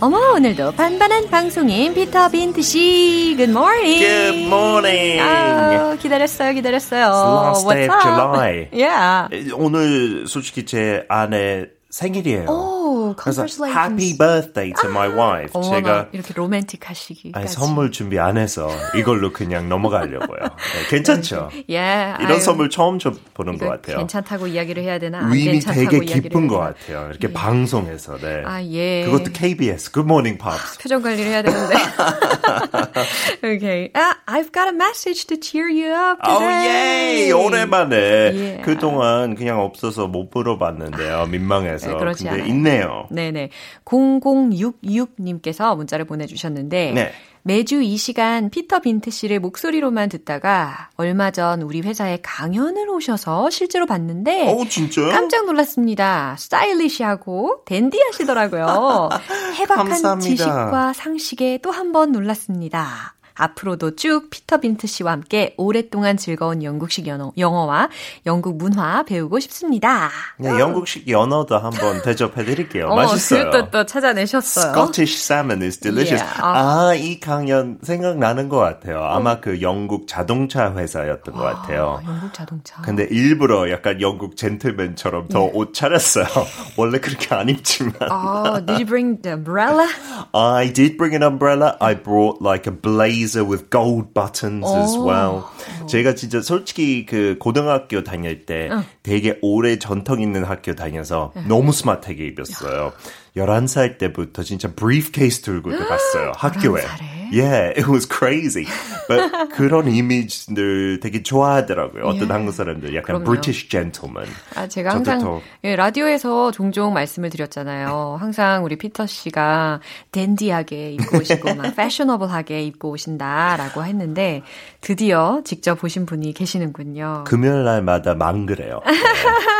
어머 0.00 0.16
오늘도 0.34 0.72
반반한 0.72 1.28
방송인 1.28 1.92
피터 1.92 2.28
빈트 2.28 2.62
씨, 2.62 3.34
Good 3.36 3.50
morning. 3.50 3.98
Good 3.98 4.46
morning. 4.46 5.20
아, 5.20 5.96
기다렸어요, 6.00 6.52
기다렸어요. 6.54 7.04
It's 7.04 7.24
the 7.24 7.34
last 7.34 7.68
day 7.68 7.88
What's 7.88 8.06
of 8.06 8.08
up? 8.08 8.32
July. 8.32 8.68
Yeah. 8.72 9.52
오늘 9.54 10.26
솔직히 10.28 10.64
제 10.64 11.04
아내 11.08 11.66
생일이에요. 11.90 12.46
오, 12.48 12.77
그래서 13.16 13.46
congratulations. 13.46 13.74
happy 13.78 14.16
birthday 14.18 14.72
to 14.80 14.90
my 14.90 15.08
wife. 15.08 15.50
어머나, 15.54 15.76
제가 15.76 16.06
이렇게 16.12 16.32
로맨틱하시기. 16.34 17.32
아니, 17.34 17.48
선물 17.48 17.90
준비 17.92 18.18
안 18.18 18.36
해서 18.36 18.68
이걸로 18.96 19.32
그냥 19.32 19.68
넘어가려고요. 19.68 20.38
네, 20.40 20.88
괜찮죠? 20.90 21.50
예. 21.70 22.14
이런 22.20 22.32
아유, 22.32 22.40
선물 22.40 22.70
처음 22.70 22.98
줘 22.98 23.12
보는 23.34 23.54
이거 23.54 23.66
것 23.66 23.70
같아요. 23.72 23.98
괜찮다고 23.98 24.46
이야기를 24.48 24.82
해야 24.82 24.98
되나? 24.98 25.18
안 25.18 25.32
의미 25.32 25.52
괜찮다고 25.60 25.90
되게 25.90 26.20
깊은 26.20 26.48
것? 26.48 26.58
같아요. 26.58 27.08
이렇게 27.10 27.32
방송에서. 27.32 28.16
네. 28.18 28.42
아, 28.44 28.62
예. 28.62 29.04
그것도 29.04 29.32
KBS, 29.32 29.92
Good 29.92 30.06
Morning 30.06 30.38
Pops. 30.38 30.78
표정 30.82 31.02
관리를 31.02 31.26
해야 31.30 31.42
되는데. 31.42 31.74
okay. 33.44 33.90
Uh, 33.94 34.14
I've 34.26 34.52
got 34.52 34.68
a 34.68 34.72
message 34.72 35.26
to 35.26 35.36
cheer 35.36 35.68
you 35.68 35.92
up 35.92 36.18
오 36.26 36.38
today. 36.38 37.28
예! 37.28 37.32
오랜만에 37.32 37.98
Yeah. 38.28 38.62
그동안 38.62 39.34
그냥 39.34 39.60
없어서 39.60 40.06
못 40.06 40.30
물어봤는데요. 40.32 41.26
민망해서. 41.26 41.90
네, 41.92 41.96
그렇지 41.96 42.24
근데 42.24 42.42
않아요. 42.42 42.48
있네 42.52 42.77
요. 42.82 43.06
네네. 43.10 43.50
0066님께서 43.84 45.76
문자를 45.76 46.04
보내주셨는데, 46.04 46.92
네. 46.92 47.12
매주 47.42 47.80
이 47.80 47.96
시간 47.96 48.50
피터 48.50 48.80
빈트 48.80 49.10
씨를 49.10 49.40
목소리로만 49.40 50.10
듣다가 50.10 50.90
얼마 50.96 51.30
전 51.30 51.62
우리 51.62 51.80
회사에 51.80 52.18
강연을 52.22 52.90
오셔서 52.90 53.48
실제로 53.48 53.86
봤는데 53.86 54.52
어, 54.52 54.64
진짜요? 54.68 55.08
깜짝 55.08 55.46
놀랐습니다. 55.46 56.34
스타일리시하고 56.38 57.62
댄디하시더라고요. 57.64 59.08
해박한 59.56 59.86
감사합니다. 59.88 60.28
지식과 60.28 60.92
상식에 60.92 61.58
또 61.62 61.70
한 61.70 61.92
번 61.92 62.12
놀랐습니다. 62.12 63.14
앞으로도 63.38 63.96
쭉 63.96 64.28
피터 64.30 64.58
빈트 64.58 64.86
씨와 64.86 65.12
함께 65.12 65.54
오랫동안 65.56 66.16
즐거운 66.16 66.62
영국식 66.62 67.06
연어, 67.06 67.32
영어와 67.38 67.88
영국 68.26 68.58
문화 68.58 69.04
배우고 69.04 69.40
싶습니다. 69.40 70.10
네, 70.36 70.48
영국식 70.48 71.08
연어도 71.08 71.56
한번 71.56 72.02
대접해 72.02 72.44
드릴게요. 72.44 72.88
어, 72.88 72.96
맛있어요. 72.96 73.44
그것도 73.44 73.70
또 73.70 73.86
찾아내셨어요. 73.86 74.72
Scottish 74.72 75.16
salmon 75.16 75.62
is 75.62 75.78
delicious. 75.78 76.22
Yeah. 76.22 76.42
아, 76.42 76.94
이 76.94 77.20
강연 77.20 77.78
생각나는 77.82 78.48
것 78.48 78.58
같아요. 78.58 79.04
아마 79.04 79.40
그 79.40 79.62
영국 79.62 80.08
자동차 80.08 80.74
회사였던 80.74 81.34
것 81.34 81.42
같아요. 81.42 82.00
아, 82.02 82.08
영국 82.08 82.34
자동차. 82.34 82.82
근데 82.82 83.06
일부러 83.10 83.70
약간 83.70 84.00
영국 84.00 84.36
젠틀맨처럼 84.36 85.28
더 85.28 85.38
네. 85.38 85.50
옷 85.54 85.72
차렸어요. 85.74 86.26
원래 86.76 86.98
그렇게 86.98 87.34
안 87.34 87.48
입지만. 87.48 87.94
Oh, 88.10 88.60
did 88.66 88.80
you 88.80 88.86
bring 88.86 89.22
the 89.22 89.34
umbrella? 89.34 89.86
I 90.34 90.72
did 90.72 90.96
bring 90.96 91.14
an 91.14 91.22
umbrella. 91.22 91.76
I 91.80 91.94
brought 91.94 92.42
like 92.42 92.66
a 92.66 92.72
blazer 92.74 93.27
with 93.36 93.68
gold 93.70 94.14
buttons 94.14 94.64
as 94.64 94.96
오. 94.98 95.06
well. 95.06 95.44
제가 95.88 96.14
진짜 96.14 96.40
솔직히 96.40 97.04
그 97.06 97.36
고등학교 97.38 98.02
다닐 98.04 98.46
때 98.46 98.70
되게 99.02 99.38
오래 99.42 99.78
전통 99.78 100.20
있는 100.20 100.44
학교 100.44 100.74
다녀서 100.74 101.32
너무 101.46 101.72
스마트하게 101.72 102.26
입었어요. 102.26 102.92
11살 103.38 103.98
때부터 103.98 104.42
진짜 104.42 104.68
briefcase 104.74 105.42
들고 105.42 105.70
갔어요. 105.70 106.32
학교에. 106.36 106.82
11살에? 106.82 107.18
Yeah, 107.30 107.74
it 107.76 107.86
was 107.86 108.08
crazy. 108.08 108.64
But 109.06 109.50
그런 109.54 109.86
이미지들 109.88 111.00
되게 111.00 111.22
좋아하더라고요. 111.22 112.04
어떤 112.04 112.20
Yeah. 112.28 112.32
한국 112.32 112.52
사람들 112.52 112.94
약간 112.94 113.20
그럼요. 113.20 113.24
British 113.24 113.68
gentleman. 113.68 114.26
아, 114.56 114.66
제가 114.66 114.92
항상 114.94 115.18
더- 115.18 115.42
예, 115.64 115.76
라디오에서 115.76 116.52
종종 116.52 116.94
말씀을 116.94 117.28
드렸잖아요. 117.28 118.16
항상 118.18 118.64
우리 118.64 118.76
피터 118.76 119.06
씨가 119.06 119.80
dandy하게 120.10 120.92
입고 120.92 121.18
오시고 121.18 121.54
막 121.54 121.74
fashionable하게 121.76 122.62
입고 122.62 122.88
오신다라고 122.92 123.84
했는데 123.84 124.40
드디어 124.80 125.42
직접 125.44 125.74
보신 125.80 126.06
분이 126.06 126.32
계시는군요. 126.32 127.24
금요일 127.26 127.64
날마다 127.64 128.14
망그래요. 128.14 128.80
네. 128.86 128.92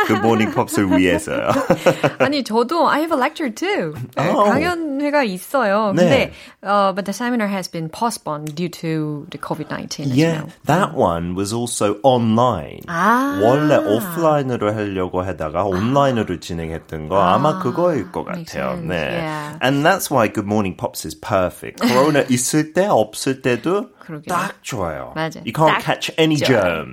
그 0.07 0.13
모닝 0.13 0.51
팝스를 0.53 0.97
위해서요. 0.97 1.49
아니 2.17 2.43
저도 2.43 2.89
I 2.89 3.01
have 3.01 3.15
a 3.15 3.21
lecture 3.21 3.53
too. 3.53 3.68
네, 3.68 4.30
Oh. 4.30 4.48
강연회가 4.50 5.22
있어요. 5.24 5.92
네. 5.94 6.02
근데 6.02 6.32
uh, 6.62 6.92
but 6.92 7.04
the 7.04 7.12
seminar 7.12 7.48
has 7.48 7.68
been 7.68 7.88
postponed 7.88 8.54
due 8.54 8.68
to 8.68 9.26
the 9.30 9.38
COVID-19 9.38 10.06
as 10.10 10.16
Yeah, 10.16 10.42
well. 10.44 10.48
that 10.64 10.94
one 10.94 11.34
was 11.34 11.52
also 11.52 11.98
online. 12.02 12.80
아. 12.88 13.40
원래 13.42 13.76
오프라인으로 13.76 14.72
하려고 14.74 15.22
하다가 15.22 15.64
온라인으로 15.64 16.40
진행했던 16.40 17.08
거 17.08 17.20
아마 17.20 17.58
그거일 17.58 18.10
것 18.12 18.24
makes 18.28 18.52
같아요. 18.54 18.72
sense. 18.78 18.88
네. 18.88 18.96
Yeah. 18.96 19.58
And 19.60 19.84
that's 19.84 20.10
why 20.10 20.28
Good 20.28 20.46
Morning 20.46 20.76
Pops 20.76 21.04
is 21.04 21.14
perfect. 21.14 21.80
코로나 21.80 22.22
있을 22.28 22.72
때 22.72 22.86
없을 22.86 23.42
때도 23.42 23.90
그러게요. 24.04 24.28
딱 24.28 24.62
좋아요. 24.62 25.12
맞아. 25.16 25.40
You 25.44 25.52
can't 25.52 25.80
딱 25.80 25.82
catch 25.82 26.10
any 26.18 26.36
좋아요. 26.36 26.46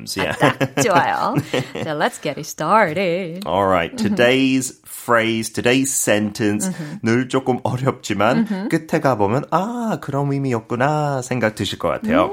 germs. 0.04 0.16
Yeah. 0.18 0.36
딱 0.40 0.58
좋아요. 0.84 1.36
So 1.84 1.94
let's 1.94 2.18
get 2.20 2.38
it 2.38 2.46
started. 2.46 3.44
All 3.46 3.68
right. 3.68 3.92
Today's 3.98 4.80
phrase, 5.06 5.52
today's 5.54 5.90
sentence 5.94 6.72
늘 7.04 7.30
조금 7.30 7.60
어렵지만 7.64 8.70
끝에 8.70 9.00
가보면 9.00 9.46
아 9.52 10.00
그런 10.02 10.32
의미였구나 10.32 11.22
생각 11.22 11.56
드실 11.56 11.80
것 11.80 11.88
같아요. 11.90 12.32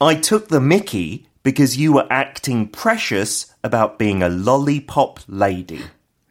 I 0.00 0.20
took 0.20 0.48
the 0.48 0.60
Mickey 0.60 1.26
because 1.42 1.76
you 1.76 1.92
were 1.92 2.06
acting 2.10 2.68
precious 2.70 3.46
about 3.62 3.98
being 3.98 4.22
a 4.22 4.28
lollipop 4.28 5.20
lady. 5.28 5.80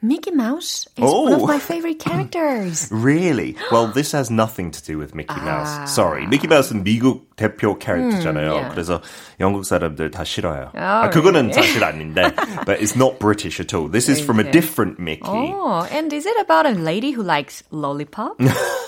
Mickey 0.04 0.32
Mouse 0.32 0.88
is 0.98 1.06
one 1.06 1.34
of 1.34 1.44
Oh. 1.44 1.46
my 1.46 1.60
favorite 1.60 2.00
characters. 2.00 2.90
Really? 2.90 3.56
Well, 3.72 3.86
this 3.94 4.14
has 4.14 4.32
nothing 4.32 4.72
to 4.72 4.82
do 4.82 4.98
with 4.98 5.14
Mickey 5.14 5.40
Mouse. 5.46 5.94
Sorry. 5.94 6.26
Mickey 6.26 6.48
Mouse는 6.50 6.82
미국 6.84 7.36
대표 7.38 7.78
캐릭터잖아요. 7.78 8.50
yeah. 8.52 8.70
그래서 8.74 9.02
영국 9.40 9.64
사람들 9.64 10.10
다 10.10 10.24
싫어요. 10.26 10.72
Oh, 10.74 11.06
아, 11.06 11.10
그거는 11.12 11.54
사실 11.54 11.84
아닌데. 11.84 12.34
But 12.66 12.82
it's 12.82 12.96
not 12.98 13.20
British 13.20 13.60
at 13.60 13.76
all. 13.76 13.88
This 13.92 14.10
is 14.10 14.20
from 14.20 14.40
a 14.40 14.42
Okay. 14.42 14.52
different 14.52 14.98
Mickey. 14.98 15.30
Oh, 15.54 15.86
and 15.94 16.12
is 16.12 16.26
it 16.26 16.36
about 16.42 16.66
a 16.66 16.74
lady 16.74 17.12
who 17.14 17.22
likes 17.22 17.62
lollipop? 17.70 18.42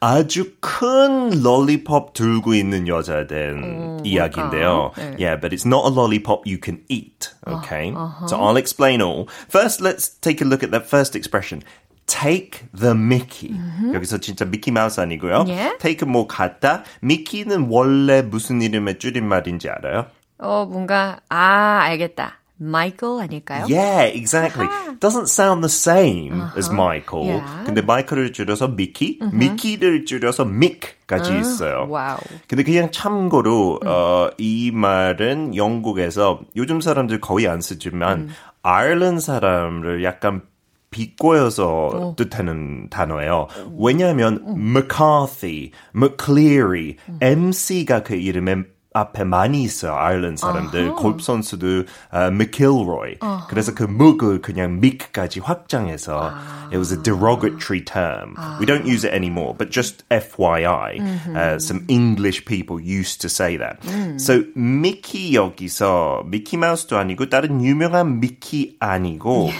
아주 0.00 0.52
큰 0.60 1.42
롤리팝 1.42 2.12
들고 2.12 2.54
있는 2.54 2.88
여자에 2.88 3.26
대한 3.26 4.00
이야기인데요. 4.04 4.92
네. 4.96 5.16
Yeah, 5.18 5.36
but 5.40 5.52
it's 5.52 5.66
not 5.66 5.86
a 5.86 5.90
lollipop 5.90 6.46
you 6.46 6.58
can 6.62 6.82
eat. 6.88 7.30
Okay? 7.46 7.92
So 8.28 8.36
I'll 8.36 8.56
explain 8.56 9.00
all. 9.00 9.26
First, 9.48 9.80
let's 9.80 10.08
take 10.20 10.40
a 10.40 10.48
look 10.48 10.62
at 10.62 10.70
that 10.72 10.86
first 10.86 11.16
expression. 11.16 11.62
Take 12.06 12.66
the 12.78 12.94
Mickey. 12.94 13.56
여기서 13.94 14.18
진짜 14.18 14.44
미키 14.44 14.70
마우스 14.70 15.00
아니고요. 15.00 15.46
예. 15.48 15.72
Take은 15.78 16.10
뭐 16.12 16.26
갖다. 16.26 16.84
미키는 17.00 17.68
원래 17.70 18.20
무슨 18.22 18.60
이름의 18.60 18.98
줄임말인지 18.98 19.70
알아요? 19.70 20.06
어, 20.38 20.66
뭔가 20.68 21.20
아, 21.30 21.80
알겠다. 21.84 22.40
마이클 22.56 23.20
아닐까요? 23.20 23.66
Yeah, 23.68 24.04
exactly. 24.04 24.68
Doesn't 25.00 25.28
sound 25.28 25.62
the 25.64 25.68
same 25.68 26.40
as 26.56 26.70
Michael. 26.70 27.26
Yeah. 27.26 27.64
근데 27.66 27.82
마이클을 27.82 28.32
줄여서 28.32 28.68
미키, 28.68 29.18
미키를 29.32 30.04
줄여서 30.04 30.44
믹까지 30.44 31.38
있어요. 31.40 31.86
Wow. 31.88 32.18
근데 32.46 32.62
그냥 32.62 32.90
참고로 32.92 33.80
어, 33.84 34.30
이 34.38 34.70
말은 34.72 35.56
영국에서 35.56 36.40
요즘 36.56 36.80
사람들 36.80 37.20
거의 37.20 37.48
안 37.48 37.60
쓰지만 37.60 38.30
아일랜드 38.62 39.20
사람을 39.20 40.04
약간 40.04 40.42
비꼬여서 40.90 42.14
뜻하는 42.16 42.88
단어예요. 42.88 43.48
왜냐하면 43.76 44.44
McCarthy, 44.56 45.72
McCleary, 45.92 46.96
Mc가 47.20 48.04
그 48.04 48.14
이름에 48.14 48.62
앞에 48.94 49.24
많이 49.24 49.62
있어요. 49.64 49.94
아일랜드 49.96 50.40
사람들. 50.40 50.94
골프 50.94 51.22
선수도 51.22 51.66
uh, 52.14 52.30
McIlroy. 52.30 53.18
그래서 53.48 53.74
그 53.74 53.82
묵을 53.82 54.40
그냥 54.40 54.78
미크까지 54.80 55.40
확장해서 55.40 56.32
it 56.70 56.78
was 56.78 56.92
a 56.92 57.02
derogatory 57.02 57.80
term. 57.84 58.36
We 58.60 58.66
don't 58.66 58.86
use 58.86 59.04
it 59.04 59.12
anymore, 59.12 59.52
but 59.58 59.70
just 59.70 60.04
FYI. 60.10 61.00
Uh, 61.34 61.58
some 61.58 61.84
English 61.88 62.44
people 62.46 62.78
used 62.80 63.20
to 63.22 63.28
say 63.28 63.56
that. 63.58 63.82
So 64.20 64.44
미키 64.54 65.34
여기서 65.34 66.22
미키 66.26 66.56
마우스도 66.56 66.96
아니고 66.96 67.28
다른 67.28 67.64
유명한 67.64 68.20
미키 68.20 68.76
아니고 68.78 69.50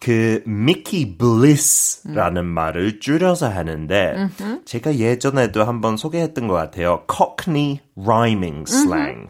그 0.00 0.42
미키 0.46 1.16
블리스라는 1.18 2.44
말을 2.44 3.00
줄여서 3.00 3.48
하는데 3.48 4.28
제가 4.64 4.96
예전에도 4.96 5.64
한번 5.64 5.96
소개했던 5.96 6.46
것 6.46 6.54
같아요. 6.54 7.02
Cockney 7.12 7.80
rhyming 7.96 8.64
slang. 8.68 9.26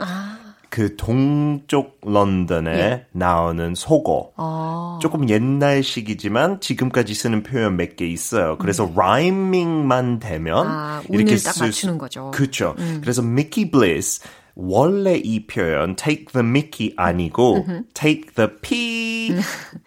그 0.70 0.96
동쪽 0.96 1.98
런던에 2.04 2.70
예. 2.78 3.07
나오는 3.12 3.74
속어. 3.74 4.33
어. 4.37 4.98
조금 5.00 5.28
옛날식이지만 5.31 6.61
지금까지 6.61 7.14
쓰는 7.14 7.42
표현 7.42 7.76
몇 7.78 7.96
개 7.96 8.07
있어요. 8.07 8.59
그래서 8.59 8.92
라이밍만 8.94 10.18
되면 10.18 10.66
음. 10.66 10.70
아, 10.70 11.02
이렇게 11.09 11.37
쓸 11.38 11.52
수- 11.52 11.64
맞추는 11.64 11.96
거죠. 11.98 12.26
음. 12.26 12.31
그렇죠. 12.33 12.74
그래서 13.00 13.22
Mickey 13.22 13.70
Bliss 13.70 14.20
원래 14.61 15.14
이 15.14 15.47
표현 15.47 15.94
take 15.94 16.27
the 16.33 16.44
Mickey 16.44 16.92
아니고 16.97 17.64
take 17.94 18.33
the 18.35 18.51
pee 18.61 19.33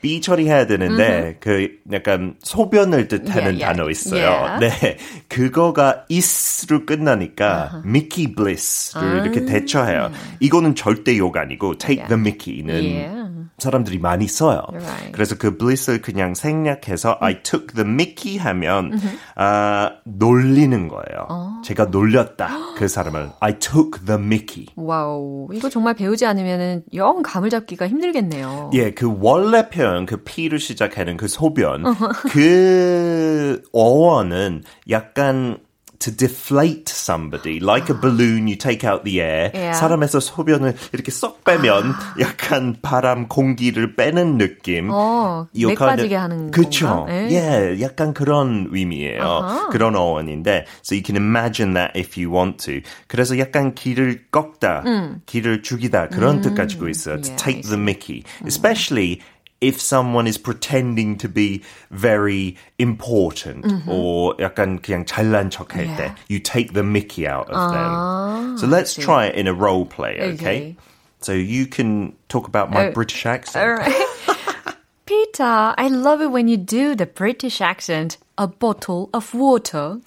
B 0.02 0.22
처리해야 0.22 0.66
되는데 0.66 1.36
그 1.42 1.80
약간 1.92 2.36
소변을 2.42 3.10
뜻하는 3.10 3.60
Yeah, 3.60 3.60
yeah. 3.60 3.76
단어 3.76 3.90
있어요. 3.90 4.32
Yeah. 4.32 4.60
네, 4.62 4.98
그거가 5.28 6.06
is로 6.10 6.86
끝나니까 6.86 7.84
Mickey 7.86 8.34
Bliss를 8.34 9.24
이렇게 9.26 9.46
대처해요. 9.46 10.10
이거는 10.40 10.76
절대 10.76 11.18
욕 11.18 11.36
아니고 11.36 11.78
take 11.78 12.08
the 12.08 12.18
Mickey는. 12.18 13.31
사람들이 13.62 14.00
많이 14.00 14.28
써요. 14.28 14.62
Right. 14.72 15.12
그래서 15.12 15.36
그 15.38 15.58
bliss를 15.58 16.02
그냥 16.02 16.34
생략해서 16.34 17.18
I 17.22 17.44
took 17.44 17.68
the 17.76 17.88
Mickey 17.88 18.38
하면 18.38 19.00
아 19.36 19.92
놀리는 20.04 20.88
거예요. 20.88 21.62
제가 21.64 21.86
놀렸다 21.86 22.50
그 22.78 22.88
사람을 22.88 23.30
I 23.40 23.60
took 23.60 24.06
the 24.06 24.20
Mickey. 24.20 24.68
와우. 24.76 25.48
이거 25.54 25.70
정말 25.70 25.94
배우지 25.94 26.26
않으면은 26.26 26.84
영 26.96 27.22
감을 27.22 27.50
잡기가 27.50 27.88
힘들겠네요. 27.88 28.72
예, 28.74 28.92
그 28.92 29.16
원래 29.20 29.70
표현 29.70 30.06
그 30.06 30.24
P를 30.24 30.60
시작하는 30.60 31.18
그 31.18 31.28
소변 31.28 31.84
그 32.32 33.62
어원은 33.74 34.64
약간 34.90 35.60
to 36.02 36.12
deflate 36.12 36.90
somebody 36.90 37.60
like 37.60 37.90
a 37.90 37.94
balloon 37.94 38.48
you 38.48 38.56
take 38.58 38.84
out 38.84 39.04
the 39.04 39.22
air 39.22 39.52
Yeah. 39.54 39.78
사람에서 39.80 40.20
소변을 40.20 40.76
이렇게 40.94 41.12
쏙 41.12 41.44
빼면 41.44 41.94
약간 42.20 42.76
바람 42.82 43.28
공기를 43.28 43.96
빼는 43.96 44.38
느낌 44.38 44.90
어, 44.92 45.48
이맥 45.54 45.78
빠지게 45.78 46.16
하는 46.16 46.52
그쵸. 46.52 47.06
예. 47.10 47.28
예, 47.32 47.82
약간 47.82 48.14
그런 48.14 48.68
의미예요. 48.72 49.24
아하. 49.24 49.70
그런 49.70 49.96
어원인데, 49.96 50.66
so 50.84 50.96
you 50.96 51.04
can 51.06 51.16
imagine 51.16 51.74
that 51.74 51.98
if 51.98 52.20
you 52.20 52.34
want 52.34 52.58
to. 52.66 52.82
그래서 53.08 53.38
약간 53.40 53.74
길을 53.76 54.26
꺾다, 54.32 54.84
길을 55.26 55.62
죽이다 55.64 56.10
그런 56.10 56.42
뜻 56.42 56.56
가지고 56.56 56.90
있어요. 56.90 57.22
To 57.22 57.32
음. 57.32 57.36
Yeah, 57.38 57.44
take 57.44 57.62
the 57.64 57.78
Mickey, 57.80 58.24
especially. 58.46 59.20
If 59.61 59.81
someone 59.81 60.27
is 60.27 60.37
pretending 60.37 61.17
to 61.19 61.29
be 61.31 61.63
very 61.91 62.57
important 62.79 63.65
or 63.89 64.35
약간 64.39 64.79
그냥 64.83 65.07
잘난 65.07 65.49
척할 65.51 65.87
때, 65.97 66.13
Yeah. 66.13 66.15
you 66.29 66.39
take 66.41 66.75
the 66.75 66.83
Mickey 66.85 67.27
out 67.27 67.49
of 67.49 67.57
Ah, 67.57 67.73
them. 67.73 68.59
So 68.59 68.67
let's 68.67 68.93
see. 68.93 69.01
try 69.03 69.27
it 69.27 69.35
in 69.35 69.49
a 69.49 69.55
role 69.55 69.87
play, 69.87 70.21
okay? 70.21 70.35
Okay. 70.37 70.77
So 71.23 71.33
you 71.33 71.65
can 71.67 72.13
talk 72.29 72.47
about 72.47 72.71
my 72.71 72.89
Oh, 72.89 72.93
British 72.93 73.25
accent. 73.25 73.57
All 73.65 73.73
right. 73.81 73.97
Peter, 75.07 75.73
I 75.79 75.89
love 75.89 76.21
it 76.21 76.31
when 76.31 76.49
you 76.49 76.57
do 76.59 76.95
the 76.95 77.07
British 77.07 77.61
accent. 77.63 78.19
A 78.38 78.48
bottle 78.48 79.10
of 79.14 79.34
water. 79.36 79.98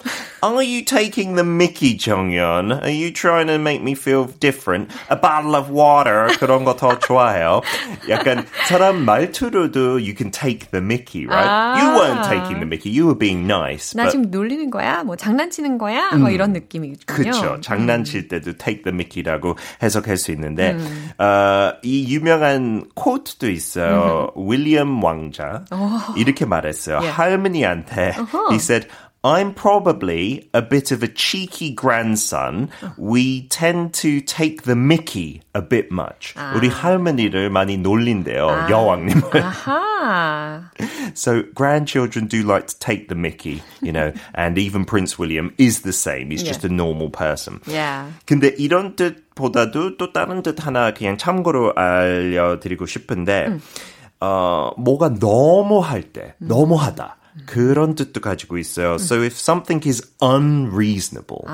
Are 0.43 0.61
you 0.61 0.83
taking 0.83 1.35
the 1.35 1.43
Mickey, 1.43 1.95
정연? 1.97 2.83
Are 2.83 2.89
you 2.89 3.11
trying 3.11 3.47
to 3.47 3.57
make 3.57 3.81
me 3.81 3.93
feel 3.93 4.25
different? 4.39 4.91
A 5.09 5.15
bottle 5.15 5.55
of 5.55 5.69
water 5.71 6.27
그런 6.39 6.65
거 6.65 6.75
더 6.75 6.99
좋아해요. 6.99 7.61
약간 8.09 8.45
사람 8.67 9.05
말투로도 9.05 9.99
you 10.01 10.13
can 10.17 10.31
take 10.31 10.71
the 10.71 10.81
Mickey, 10.81 11.25
right? 11.27 11.79
You 11.79 11.95
weren't 11.95 12.23
taking 12.27 12.59
the 12.59 12.65
Mickey. 12.67 12.89
You 12.91 13.05
were 13.05 13.17
being 13.17 13.47
nice. 13.47 13.93
나 13.95 14.03
but 14.03 14.11
지금 14.11 14.29
놀리는 14.31 14.69
거야? 14.69 15.03
뭐 15.03 15.15
장난치는 15.15 15.77
거야? 15.77 16.11
뭐 16.15 16.29
이런 16.29 16.51
느낌이군요. 16.51 17.31
그쵸. 17.31 17.61
장난칠 17.61 18.27
때도 18.27 18.57
take 18.57 18.83
the 18.83 18.93
Mickey라고 18.93 19.55
해석할 19.81 20.17
수 20.17 20.31
있는데, 20.31 20.71
음. 20.71 21.11
어, 21.19 21.73
이 21.83 22.13
유명한 22.13 22.89
코트도 22.95 23.49
있어요. 23.49 24.31
윌리엄 24.35 25.01
왕자. 25.03 25.63
이렇게 26.17 26.45
말했어요. 26.45 26.99
예. 27.03 27.07
할머니한테. 27.07 28.14
He 28.50 28.58
said, 28.58 28.86
I'm 29.22 29.52
probably 29.52 30.48
a 30.54 30.62
bit 30.62 30.92
of 30.92 31.02
a 31.02 31.08
cheeky 31.08 31.72
grandson. 31.74 32.70
We 32.96 33.48
tend 33.48 33.92
to 34.00 34.22
take 34.22 34.62
the 34.62 34.74
Mickey 34.74 35.42
a 35.54 35.60
bit 35.60 35.92
much. 35.92 36.34
우리 36.54 36.68
할머니를 36.68 37.50
많이 37.50 37.76
놀린대요. 37.76 38.68
여왕님을. 38.70 39.30
아하. 39.42 40.70
So 41.12 41.42
grandchildren 41.54 42.28
do 42.28 42.42
like 42.42 42.68
to 42.68 42.78
take 42.78 43.08
the 43.08 43.14
Mickey, 43.14 43.62
you 43.82 43.92
know, 43.92 44.14
and 44.34 44.56
even 44.56 44.86
Prince 44.86 45.18
William 45.18 45.52
is 45.58 45.82
the 45.82 45.92
same. 45.92 46.30
He's 46.30 46.42
just 46.42 46.64
a 46.64 46.70
normal 46.72 47.10
person. 47.10 47.60
Yeah. 47.66 48.06
근데 48.24 48.54
이런 48.58 48.96
뜻보다도 48.96 49.98
또 49.98 50.12
다른 50.14 50.42
뜻 50.42 50.64
하나 50.64 50.94
그냥 50.94 51.18
참고로 51.18 51.74
알려드리고 51.76 52.86
싶은데, 52.86 53.58
어, 54.20 54.70
뭐가 54.78 55.10
너무할 55.20 56.04
때, 56.04 56.36
너무하다. 56.38 57.18
그런 57.46 57.94
뜻도 57.94 58.20
가지고 58.20 58.58
있어요. 58.58 58.94
So 58.94 59.22
if 59.22 59.34
something 59.38 59.86
is 59.88 60.02
unreasonable, 60.20 61.44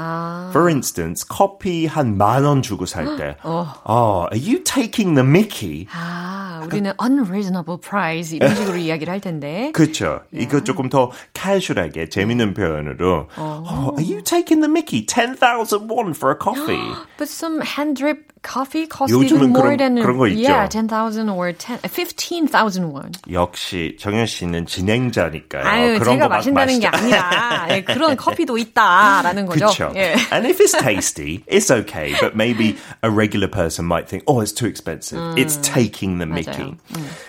for 0.51 0.71
instance, 0.71 1.23
커피 1.29 1.87
한 1.87 2.17
만 2.17 2.45
원 2.45 2.63
주고 2.63 2.87
살 2.87 3.17
때, 3.17 3.37
oh, 3.45 4.27
are 4.33 4.37
you 4.37 4.65
taking 4.65 5.15
the 5.15 5.27
Mickey? 5.27 5.87
아, 5.93 6.63
우리는 6.65 6.93
unreasonable 7.01 7.79
price 7.79 8.35
이런 8.35 8.55
식으로 8.55 8.77
이야기를 8.79 9.13
할 9.13 9.21
텐데. 9.21 9.71
그렇죠. 9.73 10.23
이거 10.33 10.65
조금 10.65 10.89
더 10.89 11.11
캐주얼하게 11.35 12.09
재밌는 12.09 12.55
표현으로 12.55 13.29
oh, 13.39 13.93
Are 13.99 14.03
you 14.03 14.23
taking 14.23 14.63
the 14.63 14.71
Mickey? 14.71 15.05
10,000 15.05 15.89
won 15.89 16.15
for 16.15 16.33
a 16.33 16.37
coffee. 16.39 16.81
But 17.19 17.29
some 17.29 17.61
hand 17.61 17.97
drip 17.97 18.30
coffee 18.44 18.88
costs 18.90 19.14
even 19.14 19.50
more 19.54 19.76
그런- 19.76 19.78
than 19.78 19.96
그런 20.02 20.18
거 20.18 20.28
있죠. 20.28 20.50
yeah, 20.50 20.68
10,000 20.68 21.30
or 21.30 21.54
10 21.54 21.78
15,000 21.86 22.90
won. 22.92 23.12
역시 23.32 23.96
정현 24.00 24.26
씨는 24.26 24.66
진행자니까요. 24.66 25.64
아유, 25.64 25.96
어, 25.96 26.00
그런 26.00 26.16
제가 26.18 26.28
마신다는 26.28 26.80
게. 26.80 26.88
아니라 26.88 27.68
예, 27.70 27.84
그런 27.84 28.18
커피도 28.18 28.58
있다라는 28.58 29.46
거죠. 29.46 29.66
그렇죠. 29.68 29.94
예. 29.96 30.16
And 30.34 30.48
if 30.48 30.60
it's 30.60 30.74
tasty, 30.78 31.44
it's 31.48 31.70
okay. 31.70 32.14
But 32.20 32.34
maybe 32.36 32.78
a 33.04 33.10
regular 33.12 33.48
person 33.50 33.86
might 33.86 34.08
think, 34.10 34.24
oh, 34.28 34.42
it's 34.42 34.52
too 34.54 34.66
expensive. 34.68 35.22
It's 35.38 35.58
taking 35.62 36.18
the 36.18 36.26
Mickey. 36.28 36.76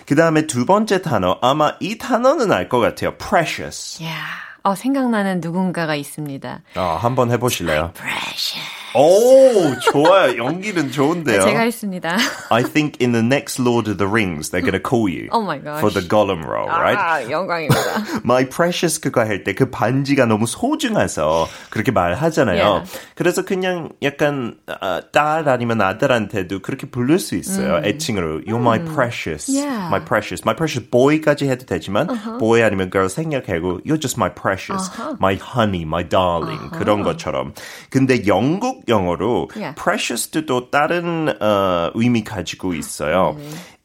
그 0.06 0.14
다음에 0.16 0.46
두 0.46 0.64
번째 0.64 1.02
단어, 1.02 1.38
아마 1.42 1.74
이 1.80 1.98
단어는 1.98 2.50
알 2.52 2.68
것 2.68 2.80
같아요. 2.80 3.16
Precious. 3.18 4.02
야, 4.02 4.16
어, 4.64 4.74
생각나는 4.74 5.40
누군가가 5.42 5.94
있습니다. 5.94 6.62
어, 6.76 6.98
한번 7.00 7.30
해보실래요? 7.30 7.92
Precious. 7.94 8.81
오, 8.94 9.74
좋아요. 9.90 10.36
연기는 10.36 10.90
좋은데요. 10.90 11.42
제가 11.42 11.60
했습니다. 11.60 12.16
I 12.50 12.62
think 12.62 12.98
in 13.00 13.12
the 13.12 13.22
next 13.24 13.58
Lord 13.58 13.88
of 13.90 13.96
the 13.96 14.06
Rings, 14.06 14.50
they're 14.50 14.60
going 14.60 14.76
to 14.76 14.82
call 14.82 15.08
you 15.08 15.28
Oh 15.32 15.40
my 15.42 15.56
gosh. 15.58 15.80
for 15.80 15.90
the 15.90 16.02
Gollum 16.06 16.44
role, 16.44 16.68
right? 16.68 16.98
아, 16.98 17.30
영광입니다. 17.30 18.20
My 18.24 18.44
precious 18.48 19.00
그거 19.00 19.22
할 19.24 19.44
때 19.44 19.54
그 19.54 19.70
반지가 19.70 20.26
너무 20.26 20.46
소중해서 20.46 21.48
그렇게 21.70 21.90
말하잖아요. 21.90 22.62
Yeah. 22.84 22.90
그래서 23.14 23.42
그냥 23.44 23.90
약간 24.02 24.56
아, 24.66 25.00
딸 25.10 25.48
아니면 25.48 25.80
아들한테도 25.80 26.60
그렇게 26.60 26.86
부를 26.86 27.18
수 27.18 27.34
있어요. 27.34 27.80
애칭으로 27.84 28.42
You're 28.42 28.60
my 28.60 28.78
precious, 28.84 29.48
Yeah. 29.48 29.88
my 29.88 30.04
precious, 30.04 30.42
my 30.44 30.54
precious 30.54 30.84
boy까지 30.90 31.48
해도 31.48 31.64
되지만 31.64 32.08
boy 32.38 32.62
아니면 32.62 32.90
girl 32.90 33.08
생략하고 33.08 33.80
You're 33.86 34.00
just 34.00 34.18
my 34.20 34.28
precious, 34.28 34.90
my 35.18 35.38
honey, 35.40 35.82
my 35.82 36.06
darling 36.06 36.68
그런 36.76 37.02
것처럼. 37.02 37.54
근데 37.88 38.26
영국 38.26 38.81
영어로 38.87 39.49
Yeah. 39.55 39.75
precious도 39.75 40.45
또 40.45 40.69
다른 40.69 41.29
어, 41.41 41.91
의미 41.95 42.23
가지고 42.23 42.73
있어요. 42.73 43.37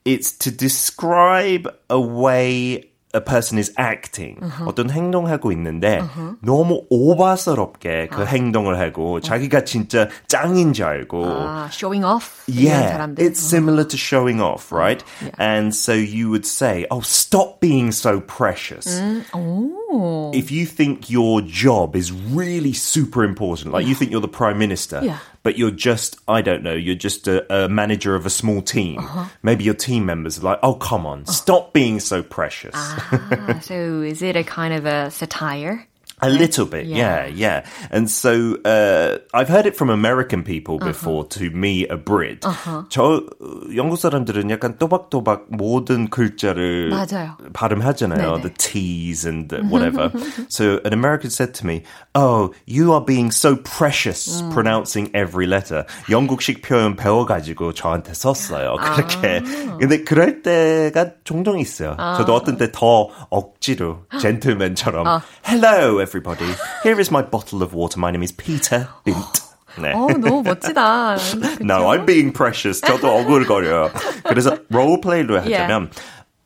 It's 0.05 0.37
to 0.39 0.51
describe 0.51 1.69
a 1.91 1.99
way 1.99 2.91
a 3.17 3.21
person 3.21 3.59
is 3.59 3.71
acting. 3.79 4.41
어떤 4.65 4.89
행동하고 4.89 5.53
있는데 5.53 6.01
너무 6.43 6.85
오바스럽게 6.89 8.09
그 8.11 8.25
행동을 8.25 8.79
하고 8.81 9.21
자기가 9.21 9.65
진짜 9.65 10.09
짱인 10.29 10.73
줄 10.73 10.87
알고 10.87 11.23
아, 11.27 11.69
showing 11.71 12.07
off 12.07 12.43
이런 12.49 12.65
Yeah, 12.73 12.93
사람들. 12.97 13.19
it's 13.21 13.39
similar 13.39 13.85
to 13.87 13.99
showing 13.99 14.41
off, 14.41 14.73
right? 14.73 15.05
And 15.39 15.75
so 15.77 15.93
you 15.93 16.31
would 16.31 16.47
say, 16.47 16.87
"Oh, 16.91 17.01
stop 17.05 17.61
being 17.61 17.93
so 17.93 18.21
precious." 18.21 18.89
오. 19.35 20.31
If 20.35 20.51
you 20.51 20.65
think 20.65 21.11
your 21.11 21.43
job 21.43 21.95
is 21.95 22.11
really 22.13 22.73
super 22.73 23.25
important, 23.25 23.75
like 23.75 23.87
you 23.87 23.95
think 23.95 24.11
you're 24.11 24.25
the 24.25 24.29
prime 24.33 24.57
minister, 24.57 25.01
Yeah. 25.05 25.19
but 25.48 25.58
you're 25.58 25.72
just, 25.72 26.18
I 26.28 26.42
don't 26.42 26.62
know, 26.62 26.74
you're 26.74 26.94
just 26.94 27.26
a, 27.26 27.64
a 27.64 27.70
manager 27.70 28.16
of 28.16 28.26
a 28.26 28.30
small 28.30 28.62
team. 28.62 29.00
Uh-huh. 29.00 29.30
Maybe 29.44 29.64
your 29.64 29.76
team 29.76 30.06
members 30.06 30.38
are 30.38 30.42
like, 30.42 30.60
"Oh, 30.62 30.74
come 30.74 31.06
on, 31.06 31.26
stop 31.26 31.72
being 31.72 32.02
so 32.02 32.22
precious." 32.22 32.74
Ah, 32.76 33.60
so 33.64 34.02
is 34.02 34.22
it 34.22 34.36
a 34.36 34.44
kind 34.44 34.74
of 34.74 34.86
a 34.86 35.10
satire? 35.10 35.88
A 36.25 36.31
little 36.31 36.67
bit, 36.67 36.87
yeah, 36.87 37.27
yeah. 37.27 37.65
And 37.91 38.09
so 38.09 38.55
uh, 38.65 39.19
I've 39.35 39.49
heard 39.49 39.67
it 39.67 39.75
from 39.75 39.91
American 39.91 40.45
people 40.45 40.79
before 40.79 41.25
to 41.31 41.51
me 41.51 41.85
abrid. 41.91 42.43
저 42.91 43.03
어, 43.41 43.75
영국 43.75 43.97
사람들은 43.99 44.49
약간 44.51 44.79
또박또박 44.79 45.47
모든 45.49 46.09
글자를 46.09 46.91
맞아요. 46.91 47.37
발음하잖아요. 47.55 48.37
네네. 48.37 48.43
The 48.43 48.51
T's 48.57 49.25
and 49.27 49.49
the 49.49 49.65
whatever. 49.67 50.13
so 50.49 50.79
an 50.85 50.93
American 50.93 51.29
said 51.31 51.55
to 51.55 51.67
me, 51.67 51.83
"Oh, 52.15 52.53
you 52.67 52.93
are 52.93 53.05
being 53.05 53.33
so 53.33 53.57
precious 53.57 54.45
pronouncing 54.53 55.11
every 55.15 55.49
letter." 55.49 55.87
영국식 56.09 56.63
표현 56.63 56.95
배워가지고 56.95 57.75
저한테 57.75 58.15
썼어요. 58.15 58.77
그렇게. 58.77 59.41
근데 59.81 60.05
그럴 60.05 60.43
때가 60.43 61.15
종종 61.25 61.59
있어요. 61.59 61.97
저도 62.17 62.33
어떤 62.33 62.57
때 62.59 62.71
더 62.71 63.09
억지로 63.29 64.05
젠틀맨처럼 64.21 65.21
Hello, 65.45 66.01
everybody. 66.07 66.47
Here 66.83 66.99
is 67.01 67.11
my 67.11 67.23
bottle 67.23 67.63
of 67.63 67.75
water. 67.75 67.99
My 67.99 68.11
name 68.11 68.23
is 68.23 68.33
Peter 68.33 68.89
Bint. 69.05 69.43
네. 69.77 69.93
어, 69.95 70.07
너무 70.19 70.43
멋지다. 70.43 71.17
No, 71.63 71.89
I'm 71.89 72.05
being 72.05 72.33
precious. 72.33 72.81
저도 72.81 73.09
억울거려요. 73.09 73.91
그래서 74.25 74.59
롤플레이로 74.69 75.41
하자면 75.41 75.91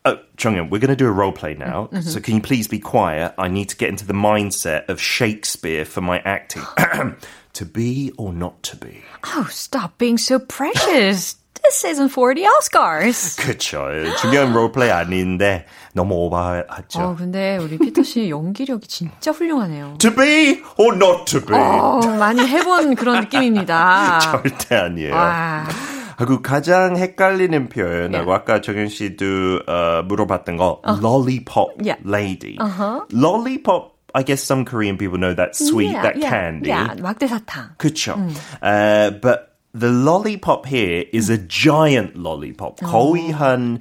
Oh, 0.08 0.18
Jonghyun, 0.36 0.70
we're 0.70 0.78
going 0.78 0.90
to 0.90 0.94
do 0.94 1.08
a 1.08 1.10
role 1.10 1.32
play 1.32 1.54
now. 1.54 1.88
So 2.00 2.20
can 2.20 2.36
you 2.36 2.40
please 2.40 2.68
be 2.68 2.78
quiet? 2.78 3.34
I 3.38 3.48
need 3.48 3.70
to 3.70 3.76
get 3.76 3.88
into 3.88 4.06
the 4.06 4.14
mindset 4.14 4.88
of 4.88 5.00
Shakespeare 5.00 5.84
for 5.84 6.00
my 6.00 6.20
acting. 6.24 6.62
to 7.54 7.64
be 7.64 8.12
or 8.16 8.32
not 8.32 8.62
to 8.62 8.76
be? 8.76 9.02
Oh, 9.24 9.48
stop 9.50 9.98
being 9.98 10.16
so 10.16 10.38
precious. 10.38 11.34
This 11.63 11.85
isn't 11.85 12.09
for 12.09 12.33
the 12.33 12.45
Oscars. 12.47 13.35
그쵸. 13.37 13.87
중요한 14.21 14.51
롤플레이 14.53 14.89
아닌데 14.91 15.65
너무 15.93 16.15
어, 16.15 16.17
오버하죠. 16.25 17.15
근데 17.17 17.57
우리 17.57 17.77
피터 17.77 18.03
씨 18.03 18.29
연기력이 18.29 18.87
진짜 18.87 19.31
훌륭하네요. 19.31 19.95
To 19.99 20.11
be 20.13 20.61
or 20.77 20.95
not 20.95 21.25
to 21.25 21.39
be? 21.39 21.55
어, 21.55 21.99
많이 22.17 22.41
해본 22.45 22.95
그런 22.95 23.21
느낌입니다. 23.21 24.19
절대 24.19 24.75
아니에요. 24.75 25.13
와. 25.13 25.65
하고 26.17 26.41
가장 26.41 26.97
헷갈리는 26.97 27.69
표현하고 27.69 28.33
아까 28.33 28.61
정현 28.61 28.89
씨도 28.89 29.61
어, 29.67 30.01
물어봤던 30.07 30.57
거 30.57 30.81
lollipop 31.01 31.73
Yeah. 31.83 32.01
lady. 32.05 32.57
Lollipop, 33.11 33.93
I 34.13 34.23
guess 34.23 34.43
some 34.43 34.65
Korean 34.65 34.97
people 34.97 35.17
know 35.17 35.33
that 35.35 35.55
sweet, 35.55 35.91
Yeah, 35.93 36.01
that 36.03 36.17
yeah, 36.17 36.29
candy. 36.29 36.69
Yeah, 36.69 36.93
막대사탕. 37.01 37.77
그쵸. 37.77 38.17
Uh, 38.61 39.11
but 39.21 39.50
the 39.77 39.89
lollipop 39.89 40.65
here 40.67 41.05
is 41.13 41.31
a 41.31 41.47
giant 41.47 42.17
lollipop. 42.17 42.77
거의 42.83 43.31
한 43.31 43.79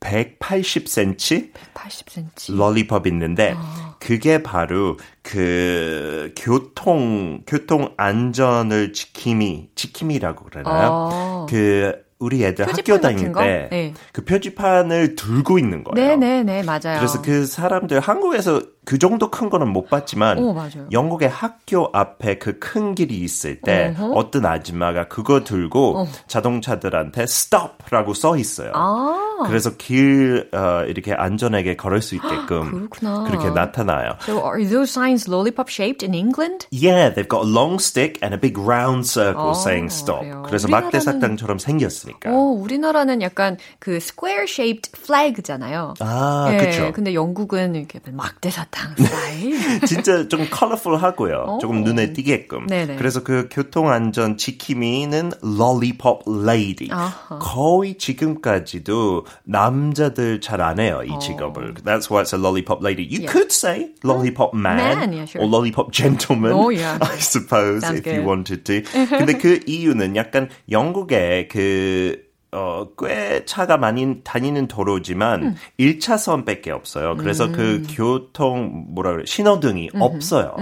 180cm 0.00 1.52
80cm. 1.74 2.54
lollipop 2.54 3.08
있는데 3.08 3.54
그게 3.98 4.42
바로 4.42 4.96
그 5.22 6.32
교통 6.36 7.42
교통 7.46 7.92
안전을 7.96 8.92
지킴이 8.92 9.70
지킴이라고 9.74 10.44
그러나요? 10.44 10.88
어. 10.90 11.46
그 11.48 11.92
우리 12.18 12.44
애들 12.44 12.68
학교 12.68 13.00
다닐 13.00 13.32
같은 13.32 13.32
거? 13.32 13.40
때 13.40 13.68
네. 13.70 13.94
그 14.12 14.24
표지판을 14.24 15.16
들고 15.16 15.58
있는 15.58 15.82
거예요. 15.82 16.16
네네네, 16.16 16.64
맞아요. 16.64 16.98
그래서 16.98 17.22
그 17.22 17.46
사람들 17.46 18.00
한국에서 18.00 18.62
그 18.84 18.98
정도 18.98 19.30
큰 19.30 19.50
거는 19.50 19.68
못 19.68 19.88
봤지만 19.90 20.38
오. 20.38 20.56
영국의 20.90 21.28
학교 21.28 21.88
앞에 21.92 22.38
그 22.38 22.58
큰 22.60 22.94
길이 22.94 23.18
있을 23.20 23.60
때 23.60 23.94
어떤 24.14 24.44
아줌마가 24.46 25.08
그거 25.08 25.44
들고 25.44 26.06
자동차들한테 26.26 27.22
stop라고 27.24 28.14
써 28.14 28.36
있어요. 28.36 28.72
아. 28.74 29.16
그래서 29.46 29.76
길 29.76 30.48
어, 30.52 30.84
이렇게 30.86 31.12
안전하게 31.14 31.76
걸을 31.76 32.02
수 32.02 32.14
있게끔 32.14 32.70
그렇구나. 32.90 33.24
그렇게 33.24 33.50
나타나요. 33.50 34.16
So 34.22 34.38
are 34.44 34.62
those 34.68 34.90
signs 34.90 35.28
lollipop 35.30 35.70
shaped 35.70 36.04
in 36.04 36.14
England? 36.14 36.66
Yeah, 36.70 37.08
they've 37.14 37.28
got 37.28 37.46
a 37.46 37.48
long 37.50 37.78
stick 37.80 38.18
and 38.22 38.34
a 38.34 38.40
big 38.40 38.58
round 38.58 39.06
circle 39.08 39.50
어, 39.50 39.54
saying 39.54 39.88
stop. 39.92 40.20
그래요. 40.20 40.42
그래서 40.46 40.68
우리나라는- 40.68 40.70
막대사탕처럼 40.70 41.58
생겼으니까. 41.58 42.30
어, 42.30 42.36
우리나라는 42.36 43.22
약간 43.22 43.56
그 43.78 43.96
square 43.96 44.44
shaped 44.44 44.90
flag잖아요. 45.00 45.94
아, 46.00 46.48
예, 46.52 46.56
그쵸. 46.58 46.92
근데 46.92 47.14
영국은 47.14 47.74
이렇게 47.74 47.98
막대사탕 48.10 48.69
스타일. 48.70 49.80
진짜 49.86 50.28
좀 50.28 50.46
컬러풀하고요. 50.50 51.58
조금 51.60 51.82
눈에 51.82 52.12
띄게끔. 52.12 52.66
네네. 52.66 52.96
그래서 52.96 53.22
그 53.22 53.48
교통안전 53.50 54.36
지킴이는 54.36 55.32
lollipop 55.42 56.22
lady. 56.26 56.88
아하. 56.90 57.38
거의 57.40 57.96
지금까지도 57.98 59.26
남자들 59.44 60.40
잘 60.40 60.60
안 60.60 60.78
해요, 60.78 61.02
이 61.04 61.10
직업을. 61.20 61.74
That's 61.84 62.10
why 62.10 62.22
it's 62.22 62.32
a 62.34 62.38
lollipop 62.40 62.80
lady. 62.84 63.02
You 63.04 63.20
Yeah. 63.22 63.32
could 63.32 63.50
say 63.52 63.90
lollipop 64.04 64.54
man, 64.54 64.76
Man, 64.98 65.12
yeah, 65.12 65.24
sure. 65.26 65.42
or 65.42 65.48
lollipop 65.48 65.92
gentleman, 65.92 66.52
Oh, 66.52 66.70
yeah. 66.70 66.98
I 67.00 67.16
suppose, 67.18 67.80
Sounds 67.84 68.00
if 68.00 68.06
you 68.06 68.22
good. 68.22 68.26
wanted 68.26 68.64
to. 68.64 68.82
근데 69.08 69.34
그 69.38 69.60
이유는 69.66 70.16
약간 70.16 70.48
영국의 70.70 71.48
그 71.48 72.29
어, 72.52 72.86
꽤 72.98 73.44
차가 73.44 73.76
많이 73.76 74.22
다니는 74.24 74.66
도로지만 74.66 75.54
1차선 75.78 76.44
밖에 76.44 76.70
없어요. 76.72 77.16
그래서 77.16 77.50
그 77.52 77.84
교통 77.88 78.86
뭐라 78.94 79.12
그래 79.12 79.24
신호등이 79.26 79.90
없어요. 79.94 80.54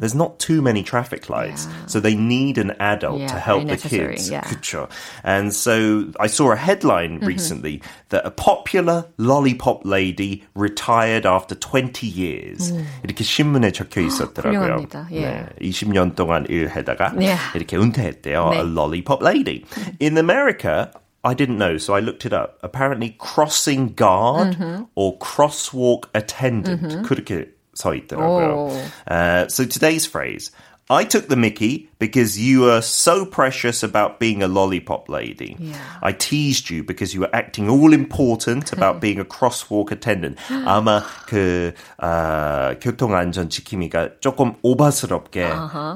There's 0.00 0.14
not 0.14 0.38
too 0.38 0.60
many 0.62 0.82
traffic 0.84 1.28
lights, 1.28 1.66
so 1.86 2.00
they 2.00 2.14
need 2.14 2.58
an 2.58 2.70
adult 2.78 3.18
Yeah, 3.18 3.26
to 3.28 3.38
help 3.38 3.66
the 3.66 3.76
kids. 3.76 4.30
yeah. 4.30 4.42
그쵸. 4.46 4.88
And 5.24 5.52
so 5.52 6.06
I 6.20 6.28
saw 6.28 6.52
a 6.52 6.56
headline 6.56 7.18
recently 7.22 7.80
that 8.10 8.22
a 8.24 8.30
popular 8.30 9.06
lollipop 9.18 9.82
lady 9.84 10.44
retired 10.54 11.26
after 11.26 11.56
20 11.56 12.06
years. 12.06 12.72
이렇게 13.02 13.24
신문에 13.24 13.72
적혀 13.72 14.00
있었더라고요. 14.02 14.86
예. 15.12 15.46
20년 15.60 16.14
동안 16.14 16.46
일하다가 16.48 17.14
네. 17.16 17.34
이렇게 17.54 17.76
은퇴했대요. 17.76 18.50
네. 18.50 18.56
A 18.58 18.62
lollipop 18.62 19.22
lady. 19.24 19.64
In 20.00 20.16
America, 20.18 20.90
I 21.25 21.33
didn't 21.35 21.57
know, 21.57 21.77
so 21.77 21.93
I 21.93 21.99
looked 21.99 22.25
it 22.25 22.33
up. 22.33 22.57
Apparently, 22.63 23.15
crossing 23.19 23.93
guard 23.93 24.57
or 24.95 25.17
crosswalk 25.19 26.05
attendant 26.15 27.05
그렇게 27.05 27.49
서 27.75 27.93
있더라고요. 27.93 28.71
오. 28.71 28.91
Uh, 29.07 29.47
so 29.47 29.63
today's 29.65 30.05
phrase. 30.05 30.51
I 30.88 31.04
took 31.04 31.28
the 31.28 31.36
mickey 31.36 31.88
because 31.98 32.38
you 32.38 32.60
were 32.60 32.80
so 32.80 33.26
precious 33.26 33.82
about 33.82 34.20
being 34.20 34.40
a 34.42 34.46
lollipop 34.46 35.08
lady. 35.08 35.56
Yeah. 35.58 35.74
I 36.00 36.12
teased 36.12 36.70
you 36.70 36.84
because 36.84 37.12
you 37.12 37.22
were 37.22 37.34
acting 37.34 37.68
all 37.68 37.92
important 37.92 38.72
about 38.72 39.00
being 39.00 39.18
a 39.18 39.24
crosswalk 39.24 39.90
attendant. 39.90 40.38
아마 40.64 41.02
그 41.26 41.72
아, 41.98 42.76
교통안전 42.80 43.50
지킴이가 43.50 44.20
조금 44.20 44.54
오바스럽게 44.62 45.48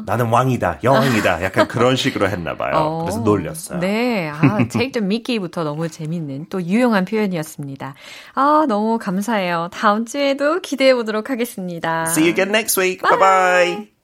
나는 0.07 0.27
왕이다, 0.27 0.81
여왕이다, 0.83 1.45
약간 1.45 1.69
그런 1.69 1.95
식으로 1.95 2.29
했나 2.29 2.57
봐요. 2.57 3.03
그래서 3.03 3.21
놀렸어요. 3.21 3.79
네, 3.79 4.29
아, 4.29 4.59
take 4.69 4.91
the 4.93 5.05
Mickey부터 5.05 5.63
너무 5.63 5.89
재밌는 5.89 6.47
또 6.51 6.61
유용한 6.63 7.05
표현이었습니다. 7.05 7.95
아, 8.35 8.65
너무 8.69 8.99
감사해요. 8.99 9.69
다음 9.73 10.05
주에도 10.05 10.61
기대해 10.61 10.95
보도록 10.95 11.31
하겠습니다. 11.31 12.07
See 12.09 12.25
you 12.25 12.33
again 12.33 12.51
next 12.51 12.81
week. 12.81 13.03
Bye 13.03 13.19
bye. 13.19 14.00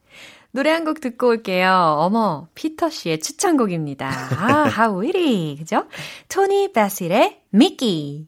노래 0.53 0.71
한 0.71 0.85
곡 0.85 1.01
듣고 1.01 1.29
올게요. 1.29 1.97
어머, 1.99 2.49
피터 2.55 2.89
씨의 2.91 3.21
추천곡입니다. 3.21 4.09
아, 4.09 4.89
witty. 4.99 5.57
그죠? 5.59 5.85
토니 6.29 6.73
베실의 6.73 7.41
미끼. 7.51 8.27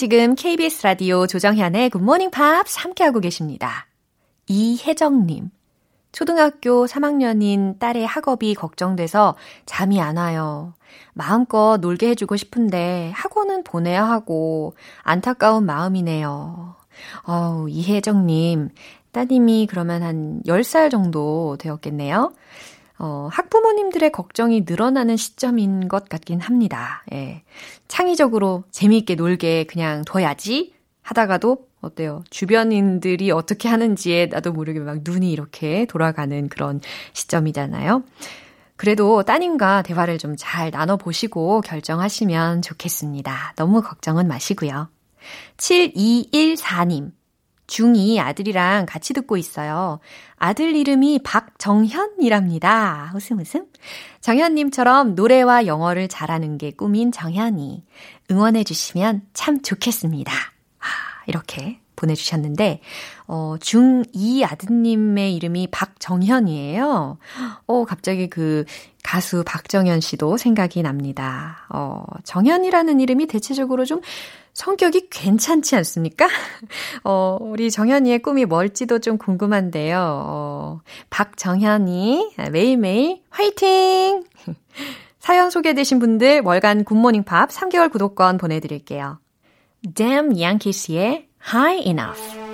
지금 0.00 0.34
KBS 0.34 0.82
라디오 0.84 1.26
조정현의 1.26 1.90
굿모닝 1.90 2.30
팝스 2.30 2.78
함께하고 2.78 3.20
계십니다. 3.20 3.86
이혜정님. 4.46 5.50
초등학교 6.10 6.86
3학년인 6.86 7.78
딸의 7.78 8.06
학업이 8.06 8.54
걱정돼서 8.54 9.36
잠이 9.66 10.00
안 10.00 10.16
와요. 10.16 10.72
마음껏 11.12 11.76
놀게 11.82 12.08
해주고 12.08 12.36
싶은데 12.36 13.12
학원은 13.14 13.62
보내야 13.62 14.08
하고 14.08 14.74
안타까운 15.02 15.66
마음이네요. 15.66 16.76
어우, 17.24 17.68
이혜정님, 17.68 18.70
따님이 19.12 19.66
그러면 19.68 20.02
한 20.02 20.42
10살 20.46 20.90
정도 20.90 21.58
되었겠네요. 21.58 22.32
어, 23.02 23.28
학부모님들의 23.32 24.12
걱정이 24.12 24.64
늘어나는 24.68 25.16
시점인 25.16 25.88
것 25.88 26.08
같긴 26.10 26.40
합니다. 26.40 27.02
예. 27.12 27.42
창의적으로 27.88 28.64
재미있게 28.70 29.14
놀게 29.14 29.64
그냥 29.64 30.04
둬야지 30.04 30.74
하다가도 31.00 31.66
어때요? 31.80 32.22
주변인들이 32.28 33.30
어떻게 33.30 33.68
하는지에 33.70 34.26
나도 34.26 34.52
모르게 34.52 34.80
막 34.80 34.98
눈이 35.02 35.32
이렇게 35.32 35.86
돌아가는 35.86 36.48
그런 36.50 36.82
시점이잖아요. 37.14 38.04
그래도 38.76 39.22
따님과 39.22 39.82
대화를 39.82 40.18
좀 40.18 40.36
잘 40.36 40.70
나눠보시고 40.70 41.62
결정하시면 41.62 42.60
좋겠습니다. 42.60 43.54
너무 43.56 43.80
걱정은 43.80 44.28
마시고요. 44.28 44.88
7214님. 45.56 47.12
중2 47.70 48.18
아들이랑 48.18 48.86
같이 48.86 49.14
듣고 49.14 49.36
있어요. 49.36 50.00
아들 50.36 50.74
이름이 50.74 51.20
박정현이랍니다. 51.22 53.12
웃음 53.14 53.38
웃음. 53.38 53.66
정현님처럼 54.20 55.14
노래와 55.14 55.66
영어를 55.66 56.08
잘하는 56.08 56.58
게 56.58 56.72
꿈인 56.72 57.12
정현이. 57.12 57.84
응원해주시면 58.30 59.22
참 59.32 59.62
좋겠습니다. 59.62 60.32
아, 60.32 60.84
이렇게 61.26 61.78
보내주셨는데, 61.94 62.80
어, 63.26 63.56
중2 63.60 64.50
아드님의 64.50 65.34
이름이 65.36 65.68
박정현이에요. 65.70 67.18
어, 67.66 67.84
갑자기 67.84 68.28
그 68.28 68.64
가수 69.02 69.44
박정현 69.46 70.00
씨도 70.00 70.36
생각이 70.38 70.82
납니다. 70.82 71.66
어, 71.68 72.04
정현이라는 72.24 73.00
이름이 73.00 73.26
대체적으로 73.26 73.84
좀 73.84 74.00
성격이 74.52 75.08
괜찮지 75.10 75.76
않습니까? 75.76 76.26
어, 77.04 77.38
우리 77.40 77.70
정현이의 77.70 78.20
꿈이 78.20 78.44
뭘지도 78.44 78.98
좀 78.98 79.18
궁금한데요. 79.18 79.98
어, 80.00 80.80
박정현이 81.10 82.34
매일매일 82.50 83.22
화이팅! 83.30 84.24
사연 85.18 85.50
소개되신 85.50 85.98
분들 85.98 86.42
월간 86.44 86.84
굿모닝 86.84 87.24
팝 87.24 87.50
3개월 87.50 87.92
구독권 87.92 88.38
보내드릴게요. 88.38 89.20
Damn 89.94 90.36
Yankees의 90.36 91.28
High 91.52 91.86
Enough. 91.86 92.49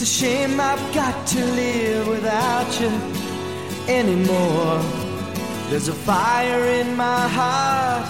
It's 0.00 0.10
a 0.10 0.24
shame 0.24 0.58
I've 0.58 0.94
got 0.94 1.26
to 1.26 1.44
live 1.44 2.08
without 2.08 2.80
you 2.80 2.88
anymore. 3.86 4.80
There's 5.68 5.88
a 5.88 5.92
fire 5.92 6.64
in 6.80 6.96
my 6.96 7.28
heart, 7.28 8.08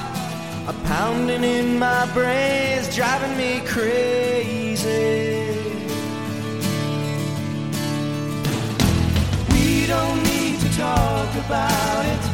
a 0.68 0.72
pounding 0.87 1.42
in 1.42 1.81
my 1.81 2.09
brains, 2.14 2.94
driving 2.94 3.37
me 3.37 3.61
crazy. 3.66 5.50
We 9.50 9.88
don't 9.88 10.22
need 10.22 10.61
to 10.61 10.70
talk 10.76 11.35
about 11.44 12.05
it 12.14 12.24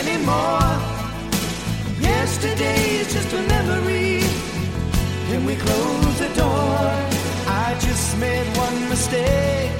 anymore. 0.00 0.74
Yesterday 2.00 2.96
is 2.96 3.12
just 3.12 3.32
a 3.32 3.42
memory. 3.42 4.24
And 5.30 5.46
we 5.46 5.54
close 5.54 6.18
the 6.18 6.34
door. 6.34 7.15
I 7.47 7.75
just 7.79 8.17
made 8.19 8.47
one 8.57 8.89
mistake. 8.89 9.71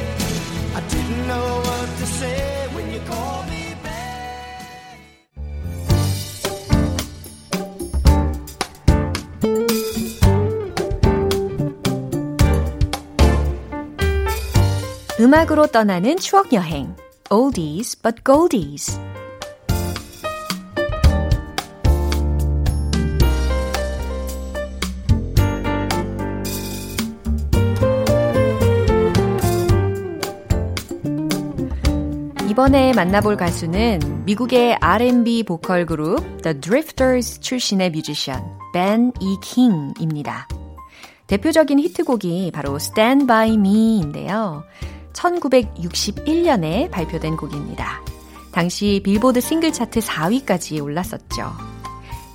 I 0.76 0.82
didn't 0.90 1.28
know 1.28 1.62
what 1.68 1.90
to 2.00 2.06
say 2.06 2.68
when 2.74 2.92
you 2.94 3.00
called 3.10 3.46
me 3.50 3.76
back. 3.84 5.02
음악으로 15.20 15.68
떠나는 15.68 16.18
추억 16.18 16.54
여행. 16.54 16.96
Oldies 17.30 17.96
but 18.02 18.24
Goldies. 18.24 19.00
이번에 32.57 32.95
만나볼 32.95 33.37
가수는 33.37 34.25
미국의 34.25 34.79
R&B 34.81 35.43
보컬 35.43 35.85
그룹 35.85 36.41
The 36.41 36.59
Drifters 36.59 37.41
출신의 37.41 37.91
뮤지션 37.91 38.43
Ben 38.73 39.13
E. 39.21 39.37
King입니다. 39.43 40.49
대표적인 41.27 41.79
히트곡이 41.79 42.53
바로 42.55 42.77
Stand 42.77 43.27
By 43.27 43.53
Me인데요. 43.57 44.65
1961년에 45.13 46.91
발표된 46.91 47.37
곡입니다. 47.37 48.01
당시 48.53 49.03
빌보드 49.05 49.43
싱글 49.43 49.71
차트 49.71 50.01
4위까지 50.01 50.83
올랐었죠. 50.83 51.53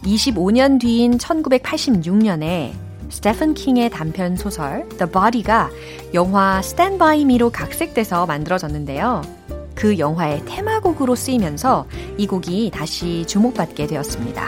25년 0.03 0.79
뒤인 0.79 1.17
1986년에 1.17 2.73
스테픈 3.09 3.55
킹의 3.55 3.89
단편 3.89 4.35
소설 4.35 4.87
The 4.99 5.11
Body가 5.11 5.71
영화 6.13 6.59
Stand 6.59 6.99
By 6.99 7.21
Me로 7.21 7.49
각색돼서 7.49 8.27
만들어졌는데요. 8.27 9.23
그 9.75 9.97
영화의 9.97 10.43
테마곡으로 10.45 11.15
쓰이면서 11.15 11.87
이 12.17 12.27
곡이 12.27 12.71
다시 12.73 13.25
주목받게 13.27 13.87
되었습니다. 13.87 14.45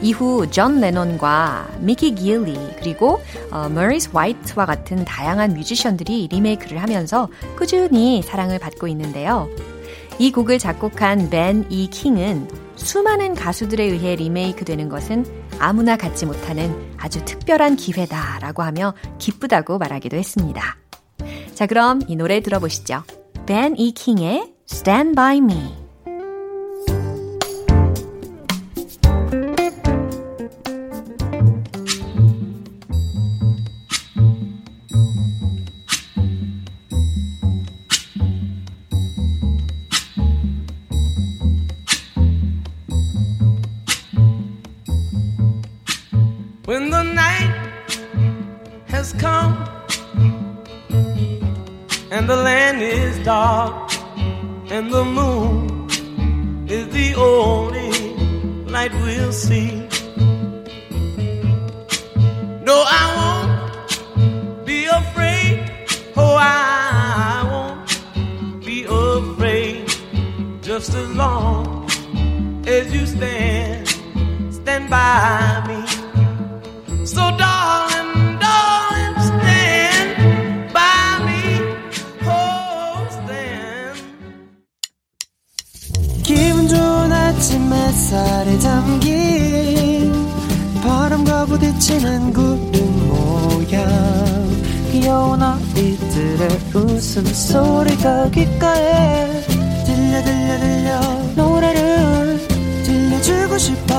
이후 0.00 0.48
존 0.50 0.80
레논과 0.80 1.68
미키 1.80 2.14
길리 2.14 2.56
그리고 2.78 3.20
어, 3.50 3.68
모리스 3.68 4.10
화이트와 4.12 4.64
같은 4.64 5.04
다양한 5.04 5.54
뮤지션들이 5.54 6.28
리메이크를 6.30 6.80
하면서 6.80 7.28
꾸준히 7.56 8.22
사랑을 8.22 8.58
받고 8.58 8.86
있는데요. 8.88 9.48
이 10.20 10.32
곡을 10.32 10.58
작곡한 10.58 11.30
벤 11.30 11.66
이 11.70 11.88
킹은 11.90 12.48
수많은 12.76 13.34
가수들에 13.34 13.84
의해 13.84 14.14
리메이크되는 14.14 14.88
것은 14.88 15.26
아무나 15.58 15.96
갖지 15.96 16.26
못하는 16.26 16.92
아주 16.96 17.24
특별한 17.24 17.76
기회다라고 17.76 18.62
하며 18.62 18.94
기쁘다고 19.18 19.78
말하기도 19.78 20.16
했습니다. 20.16 20.76
자, 21.54 21.66
그럼 21.66 22.00
이 22.06 22.14
노래 22.14 22.40
들어보시죠. 22.40 23.02
벤이 23.48 23.92
킹의 23.92 24.52
Stand 24.70 25.14
By 25.14 25.38
Me. 25.38 25.87
햇살에 87.98 88.56
담긴 88.60 90.12
바람과 90.80 91.46
부딪히는 91.46 92.32
구름 92.32 93.08
그대 95.74 96.78
웃음소리가 96.78 98.30
귓가에 98.30 99.40
들려 99.84 100.22
들려 100.22 100.58
들려 100.60 101.00
노래를 101.34 102.38
들려주고 102.84 103.58
싶어 103.58 103.94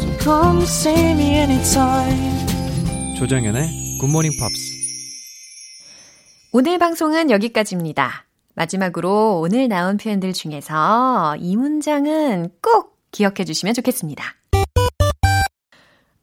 So 0.00 0.18
come 0.18 0.62
see 0.62 1.10
me 1.10 1.36
anytime 1.36 3.16
조정연의 3.18 3.98
굿모닝 4.00 4.32
팝스. 4.40 4.74
오늘 6.52 6.78
방송은 6.78 7.30
여기까지입니다. 7.30 8.24
마지막으로 8.54 9.40
오늘 9.40 9.68
나온 9.68 9.98
표현들 9.98 10.32
중에서 10.32 11.36
이 11.38 11.56
문장은 11.56 12.50
꼭 12.62 12.93
기억해 13.14 13.44
주시면 13.44 13.74
좋겠습니다. 13.74 14.34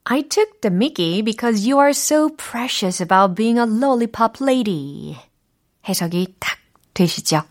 I 0.03 0.23
took 0.23 0.59
the 0.59 0.75
mickey 0.75 1.21
because 1.23 1.65
you 1.65 1.79
are 1.79 1.91
so 1.91 2.29
precious 2.35 3.01
about 3.01 3.33
being 3.33 3.57
a 3.57 3.63
lollipop 3.63 4.43
lady. 4.43 5.15
해석이 5.87 6.35
딱 6.39 6.57
되시죠? 6.93 7.43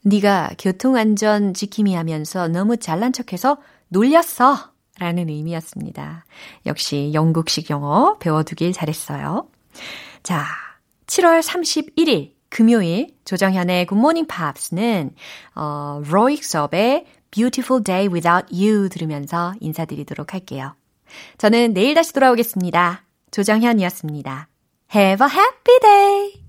네가 0.00 0.54
교통안전 0.58 1.54
지킴이 1.54 1.94
하면서 1.94 2.48
너무 2.48 2.76
잘난 2.76 3.12
척해서 3.12 3.58
놀렸어. 3.88 4.72
라는 4.98 5.28
의미였습니다. 5.28 6.26
역시 6.66 7.12
영국식 7.14 7.70
영어 7.70 8.18
배워두길 8.18 8.72
잘했어요. 8.72 9.48
자, 10.22 10.44
7월 11.06 11.42
31일 11.42 12.32
금요일 12.48 13.14
조정현의 13.24 13.86
굿모닝 13.86 14.26
팝스는 14.26 15.14
어, 15.54 16.02
로익 16.04 16.44
수업의 16.44 17.06
Beautiful 17.32 17.82
Day 17.82 18.08
Without 18.08 18.46
You 18.54 18.88
들으면서 18.88 19.54
인사드리도록 19.60 20.34
할게요. 20.34 20.76
저는 21.38 21.74
내일 21.74 21.94
다시 21.94 22.12
돌아오겠습니다. 22.12 23.04
조정현이었습니다. 23.32 24.48
Have 24.94 25.26
a 25.26 25.32
happy 25.32 25.80
day! 25.80 26.41